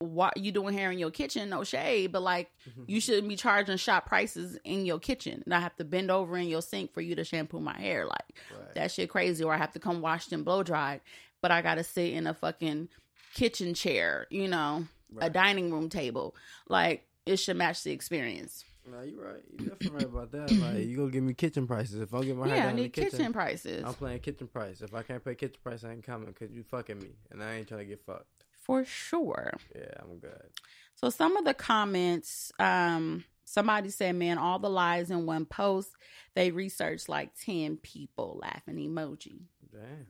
[0.00, 2.84] what you doing here in your kitchen no shade but like mm-hmm.
[2.86, 6.38] you shouldn't be charging shop prices in your kitchen and i have to bend over
[6.38, 8.74] in your sink for you to shampoo my hair like right.
[8.74, 11.02] that shit crazy or i have to come wash and blow dried,
[11.42, 12.88] but i gotta sit in a fucking
[13.34, 15.26] kitchen chair you know right.
[15.26, 16.34] a dining room table
[16.68, 19.42] like it should match the experience no, you're right.
[19.58, 20.50] You're definitely right about that.
[20.50, 22.92] Like, you gonna give me kitchen prices if I get my hair yeah, I need
[22.92, 23.84] kitchen, kitchen, prices.
[23.86, 24.80] I'm playing kitchen price.
[24.80, 27.56] If I can't pay kitchen price, I ain't coming because you fucking me, and I
[27.56, 28.26] ain't trying to get fucked.
[28.60, 29.52] For sure.
[29.74, 30.50] Yeah, I'm good.
[30.94, 35.90] So some of the comments, um, somebody said, "Man, all the lies in one post."
[36.34, 38.40] They researched like ten people.
[38.42, 39.40] Laughing emoji.
[39.72, 40.06] Damn.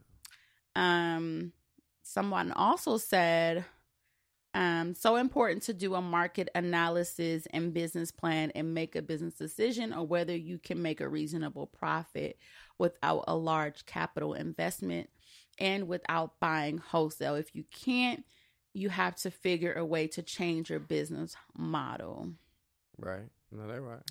[0.76, 1.52] Um,
[2.02, 3.64] someone also said
[4.52, 9.34] um, so important to do a market analysis and business plan and make a business
[9.34, 12.36] decision on whether you can make a reasonable profit
[12.76, 15.08] without a large capital investment
[15.58, 17.36] and without buying wholesale.
[17.36, 18.24] If you can't,
[18.72, 22.30] you have to figure a way to change your business model.
[22.98, 23.28] Right.
[23.50, 24.02] No, they're right.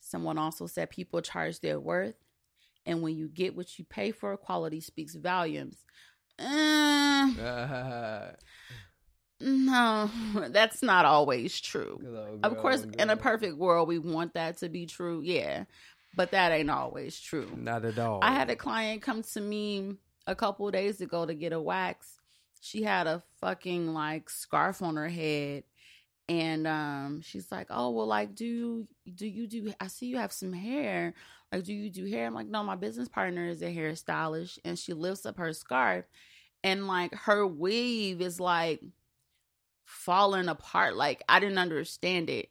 [0.00, 2.16] Someone also said people charge their worth,
[2.86, 5.84] and when you get what you pay for, quality speaks volumes.
[6.38, 8.30] Uh,
[9.40, 10.10] No,
[10.50, 12.38] that's not always true.
[12.42, 15.22] of course, in a perfect world, we want that to be true.
[15.24, 15.64] Yeah.
[16.16, 17.48] But that ain't always true.
[17.56, 18.20] Not at all.
[18.22, 19.94] I had a client come to me
[20.26, 22.18] a couple days ago to get a wax.
[22.60, 25.64] She had a fucking like scarf on her head.
[26.28, 30.32] And um she's like, "Oh, well like do do you do I see you have
[30.32, 31.14] some hair.
[31.52, 34.78] Like do you do hair?" I'm like, "No, my business partner is a hairstylist." And
[34.78, 36.04] she lifts up her scarf
[36.62, 38.82] and like her weave is like
[39.84, 40.96] falling apart.
[40.96, 42.50] Like I didn't understand it.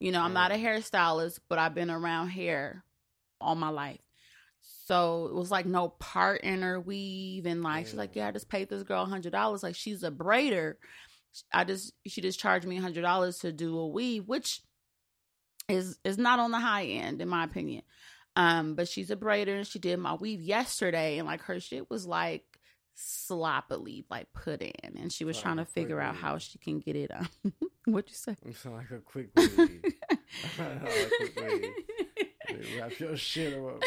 [0.00, 2.84] You know, I'm not a hairstylist, but I've been around hair
[3.40, 4.03] all my life.
[4.86, 8.32] So it was like no part in her weave, and like she's like, yeah, I
[8.32, 9.62] just paid this girl hundred dollars.
[9.62, 10.74] Like she's a braider.
[11.52, 14.60] I just she just charged me hundred dollars to do a weave, which
[15.70, 17.82] is is not on the high end in my opinion.
[18.36, 21.88] Um, but she's a braider and she did my weave yesterday, and like her shit
[21.88, 22.44] was like
[22.96, 26.94] sloppily like put in and she was trying to figure out how she can get
[26.94, 27.28] it on
[27.86, 29.30] what'd you say it sound like a quick
[32.78, 33.82] wrap your shit up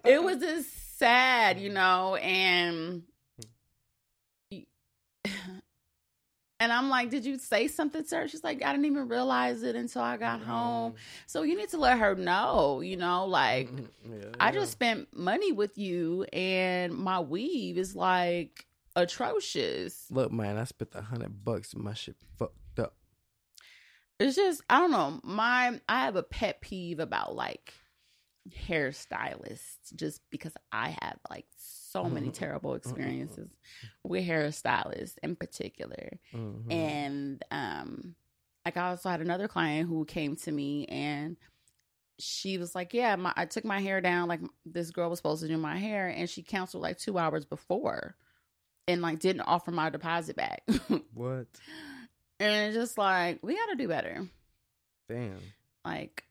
[0.04, 3.02] it was just sad you know and
[6.60, 8.28] And I'm like, Did you say something to her?
[8.28, 10.50] She's like, I didn't even realize it until I got mm-hmm.
[10.50, 10.94] home.
[11.26, 13.70] So you need to let her know, you know, like,
[14.04, 20.04] yeah, I just spent money with you and my weave is like atrocious.
[20.10, 22.54] Look, man, I spent a hundred bucks and my shit fucked.
[24.20, 25.20] It's just, I don't know.
[25.24, 27.72] My, I have a pet peeve about like
[28.66, 32.34] hairstylists just because I have like so many mm-hmm.
[32.34, 32.88] terrible mm-hmm.
[32.88, 33.50] experiences
[34.04, 36.18] with hairstylists in particular.
[36.34, 36.70] Mm-hmm.
[36.70, 38.14] And um
[38.64, 41.36] like I also had another client who came to me and
[42.18, 44.28] she was like, "Yeah, my, I took my hair down.
[44.28, 47.46] Like this girl was supposed to do my hair, and she canceled like two hours
[47.46, 48.14] before,
[48.86, 50.62] and like didn't offer my deposit back.
[51.14, 51.46] what?
[52.40, 54.26] And it's just like we got to do better.
[55.08, 55.38] Damn.
[55.84, 56.24] Like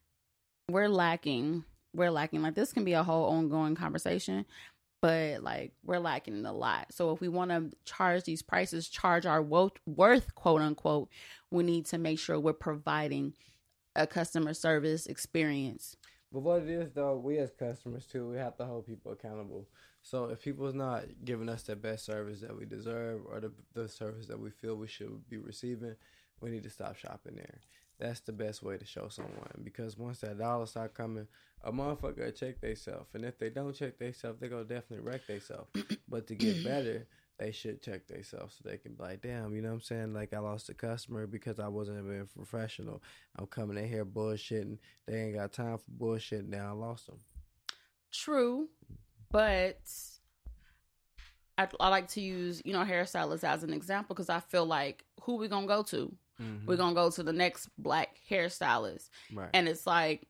[0.68, 1.64] we're lacking.
[1.94, 2.42] We're lacking.
[2.42, 4.44] Like this can be a whole ongoing conversation,
[5.00, 6.92] but like we're lacking a lot.
[6.92, 11.08] So if we want to charge these prices, charge our worth, quote unquote,
[11.50, 13.34] we need to make sure we're providing
[13.94, 15.96] a customer service experience.
[16.32, 19.68] But what it is though, we as customers too, we have to hold people accountable.
[20.02, 23.88] So if people's not giving us the best service that we deserve or the the
[23.88, 25.94] service that we feel we should be receiving,
[26.40, 27.58] we need to stop shopping there.
[27.98, 31.26] That's the best way to show someone because once that dollar start coming,
[31.62, 35.68] a motherfucker check themselves, and if they don't check themselves, they gonna definitely wreck themselves.
[36.08, 37.06] but to get better,
[37.38, 40.14] they should check themselves so they can be like, damn, you know what I'm saying?
[40.14, 43.02] Like I lost a customer because I wasn't being professional.
[43.38, 44.78] I'm coming in here bullshitting.
[45.06, 46.48] They ain't got time for bullshit.
[46.48, 47.18] Now I lost them.
[48.12, 48.68] True,
[49.30, 49.78] but
[51.58, 55.04] I, I like to use you know hairstylists as an example because I feel like
[55.22, 56.12] who we gonna go to?
[56.40, 56.66] Mm-hmm.
[56.66, 59.50] We're gonna go to the next black hairstylist, right.
[59.52, 60.26] and it's like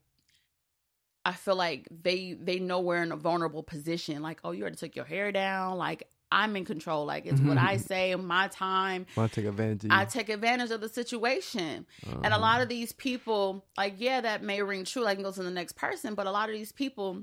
[1.25, 4.23] I feel like they they know we're in a vulnerable position.
[4.23, 5.77] Like, oh, you already took your hair down.
[5.79, 7.05] Like I'm in control.
[7.07, 9.07] Like it's what I say, my time.
[9.15, 9.91] To take advantage of.
[9.93, 11.87] I take advantage of the situation.
[12.07, 12.39] And a Uh-huh.
[12.41, 15.07] lot of these people, like, yeah, that may ring true.
[15.07, 17.23] I can go to the next person, but a lot of these people,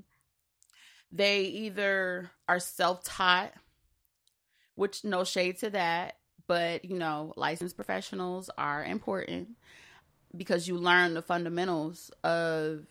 [1.12, 3.54] they either are self taught,
[4.76, 9.50] which no shade to that, but you know, licensed professionals are important
[10.36, 12.86] because you learn the fundamentals of,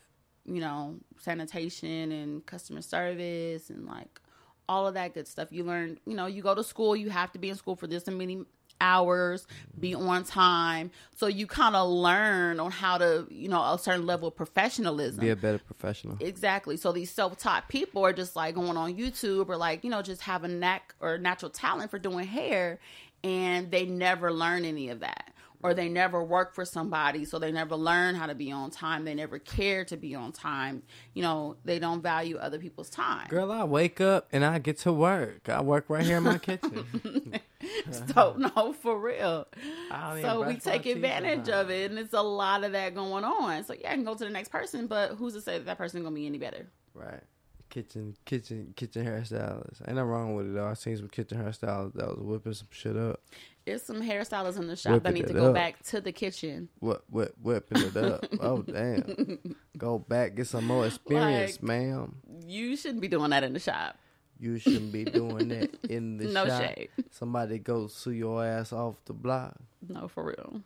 [0.45, 4.21] you know, sanitation and customer service and like
[4.69, 5.49] all of that good stuff.
[5.53, 7.87] You learn, you know, you go to school, you have to be in school for
[7.87, 8.45] this and many
[8.81, 9.47] hours,
[9.79, 10.09] be mm-hmm.
[10.09, 10.91] on time.
[11.17, 15.21] So you kind of learn on how to, you know, a certain level of professionalism.
[15.21, 16.17] Be a better professional.
[16.21, 16.77] Exactly.
[16.77, 20.23] So these self-taught people are just like going on YouTube or like, you know, just
[20.23, 22.79] have a knack or natural talent for doing hair
[23.27, 25.33] and they never learn any of that.
[25.63, 29.05] Or they never work for somebody, so they never learn how to be on time.
[29.05, 30.83] They never care to be on time.
[31.15, 33.27] You know, they don't value other people's time.
[33.29, 35.49] Girl, I wake up and I get to work.
[35.49, 37.41] I work right here in my kitchen.
[38.15, 39.47] so no, for real.
[39.91, 42.95] I don't even So we take advantage of it, and it's a lot of that
[42.95, 43.65] going on.
[43.65, 45.79] So yeah, I can go to the next person, but who's to say that that
[45.79, 46.67] person gonna be any better?
[46.95, 47.23] Right.
[47.69, 49.81] Kitchen, kitchen, kitchen hairstylists.
[49.87, 50.67] Ain't nothing wrong with it though.
[50.67, 53.21] I seen some kitchen hairstylists that was whipping some shit up.
[53.65, 55.55] There's some hairstylists in the shop Whipping that need to go up.
[55.55, 56.69] back to the kitchen.
[56.79, 58.25] What, what, whipping it up.
[58.41, 59.57] oh damn.
[59.77, 62.17] Go back, get some more experience, Like- ma'am.
[62.47, 63.99] You shouldn't be doing that in the shop.
[64.39, 66.61] You shouldn't be doing that in the No shop.
[66.63, 66.89] shade.
[67.11, 69.55] Somebody go sue your ass off the block.
[69.89, 70.61] No, for real.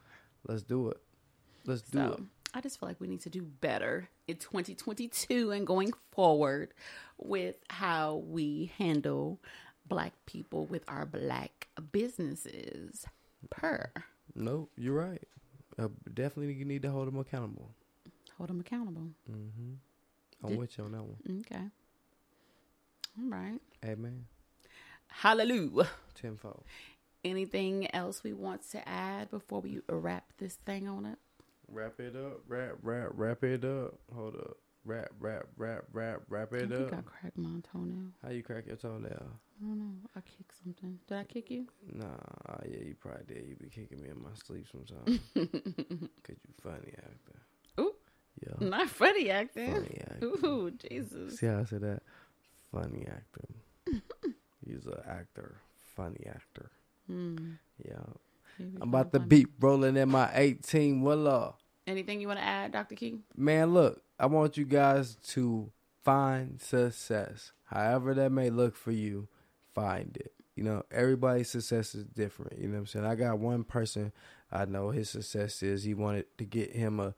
[0.47, 0.97] Let's do it.
[1.67, 2.21] Let's do it.
[2.53, 6.75] I just feel like we need to do better in 2022 and going forward
[7.19, 9.39] with how we handle
[9.87, 13.07] black people with our black businesses.
[13.51, 13.91] Per.
[14.35, 15.23] No, you're right.
[15.79, 17.71] Uh, definitely you need to hold them accountable.
[18.37, 19.09] Hold them accountable.
[19.31, 19.75] Mm-hmm.
[20.43, 21.45] I'm Did- with you on that one.
[21.47, 21.65] Okay.
[23.19, 23.61] All right.
[23.85, 24.27] Amen.
[25.09, 25.89] Hallelujah.
[26.15, 26.65] Tenfold.
[27.25, 31.19] Anything else we want to add before we wrap this thing on up?
[31.69, 32.41] Wrap it up.
[32.49, 33.95] Wrap, wrap, wrap it up.
[34.15, 34.57] Hold up.
[34.87, 37.05] Wrap, wrap, wrap, wrap, wrap I it think I up.
[37.05, 38.13] cracked my toenail.
[38.25, 39.11] How you crack your toenail?
[39.13, 39.93] I don't know.
[40.17, 40.99] I kicked something.
[41.07, 41.67] Did I kick you?
[41.93, 42.07] Nah,
[42.49, 43.45] uh, yeah, you probably did.
[43.47, 45.21] You be kicking me in my sleep sometimes.
[45.35, 47.41] Cause you funny actor.
[47.79, 47.93] Ooh.
[48.43, 48.67] Yeah.
[48.69, 49.71] Not funny acting.
[49.75, 50.25] Funny actor.
[50.47, 51.39] Ooh, Jesus.
[51.39, 52.01] See how I said that?
[52.73, 54.01] Funny actor.
[54.67, 55.57] He's an actor.
[55.97, 56.71] Funny actor.
[57.07, 57.53] Hmm.
[57.85, 57.97] Yeah.
[58.81, 61.55] I'm about to beat rolling in my 18 wheeler.
[61.87, 62.95] Anything you want to add, Dr.
[62.95, 63.23] King?
[63.37, 65.73] Man, look, I want you guys to
[66.05, 67.53] find success.
[67.65, 69.29] However that may look for you,
[69.75, 70.33] find it.
[70.55, 72.59] You know, everybody's success is different.
[72.59, 73.07] You know what I'm saying?
[73.07, 74.13] I got one person
[74.53, 77.15] I know his success is he wanted to get him a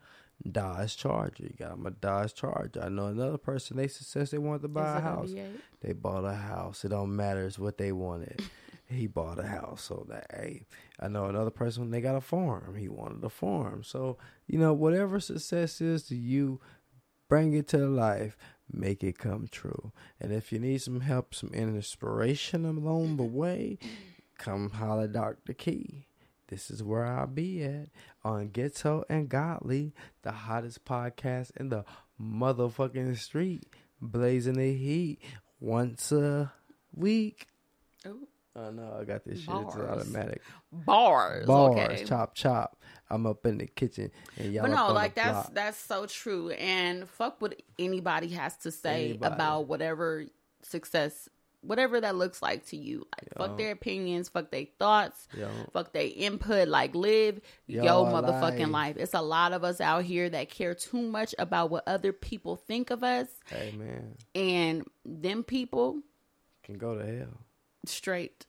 [0.51, 1.45] Dodge Charger.
[1.45, 2.83] You got a Dodge Charger.
[2.83, 5.31] I know another person, they success, they wanted to buy a house.
[5.31, 5.51] V8?
[5.81, 6.85] They bought a house.
[6.85, 8.43] It don't matter it's what they wanted.
[8.89, 9.83] he bought a house.
[9.83, 10.63] So that hey,
[11.01, 12.77] I know another person they got a farm.
[12.77, 13.83] He wanted a farm.
[13.85, 16.61] So, you know, whatever success is to you,
[17.29, 18.37] bring it to life.
[18.71, 19.93] Make it come true.
[20.21, 23.79] And if you need some help, some inspiration along the way,
[24.39, 25.53] come holler Dr.
[25.53, 26.07] Key.
[26.49, 27.89] This is where I'll be at
[28.25, 31.85] on Ghetto and Godly, the hottest podcast in the
[32.21, 33.67] motherfucking street,
[34.01, 35.21] blazing the heat
[35.61, 36.53] once a
[36.95, 37.47] week.
[38.07, 39.49] Ooh, Oh no, I got this shit.
[39.55, 40.43] It's automatic.
[40.71, 41.47] bars.
[41.47, 42.05] Bars, okay.
[42.05, 42.77] chop, chop.
[43.09, 45.55] I'm up in the kitchen and y'all But no, like that's block.
[45.55, 46.51] that's so true.
[46.51, 49.35] And fuck what anybody has to say Anybody.
[49.35, 50.25] about whatever
[50.63, 51.31] success,
[51.63, 53.07] whatever that looks like to you.
[53.17, 53.39] Like Yeah.
[53.47, 56.69] fuck their opinions, fuck their thoughts, Yo, fuck their input.
[56.69, 58.97] Like live Your your motherfucking life.
[58.97, 58.97] life.
[58.99, 62.57] It's a lot of us out here that care too much about what other people
[62.57, 64.17] think of us, Amen.
[64.35, 66.03] and them people
[66.63, 67.41] can go to hell.
[67.87, 68.47] Straight.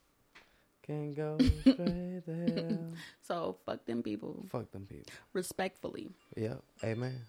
[0.83, 2.93] Can go straight to hell.
[3.21, 4.45] So fuck them people.
[4.49, 5.11] Fuck them people.
[5.31, 6.09] Respectfully.
[6.35, 6.61] Yep.
[6.83, 7.21] Amen.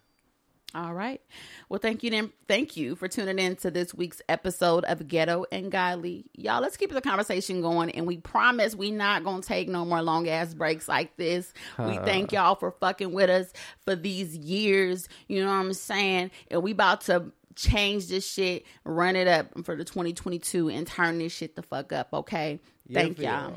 [0.75, 1.20] All right.
[1.68, 2.33] Well, thank you then.
[2.49, 6.25] Thank you for tuning in to this week's episode of Ghetto and Godly.
[6.35, 7.91] Y'all, let's keep the conversation going.
[7.91, 11.53] And we promise we not going to take no more long ass breaks like this.
[11.79, 13.53] We thank y'all for fucking with us
[13.85, 15.09] for these years.
[15.29, 16.33] You know what I'm saying?
[16.51, 21.18] And we about to change this shit, run it up for the 2022 and turn
[21.18, 22.09] this shit the fuck up.
[22.12, 22.61] Okay.
[22.87, 23.57] Yeah, Thank y'all.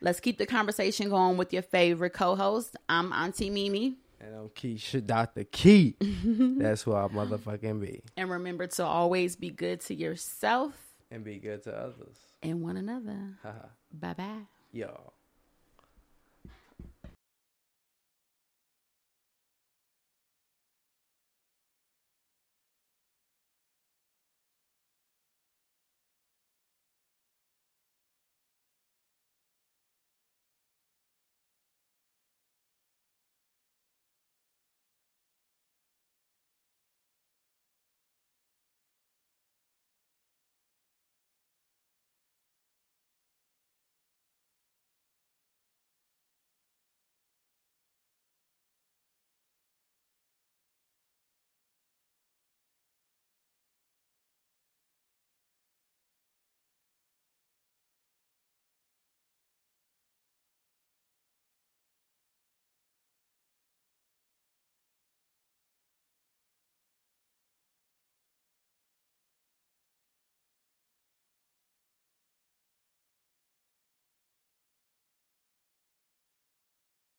[0.00, 2.74] Let's keep the conversation going with your favorite co-host.
[2.88, 3.96] I'm Auntie Mimi.
[4.24, 5.44] And I'm Keisha, Dr.
[5.44, 5.96] Key.
[6.00, 8.00] That's who I motherfucking be.
[8.16, 10.72] And remember to always be good to yourself
[11.10, 12.16] And be good to others.
[12.42, 13.18] and one another.
[13.92, 14.40] Bye bye.
[14.72, 15.12] Y'all.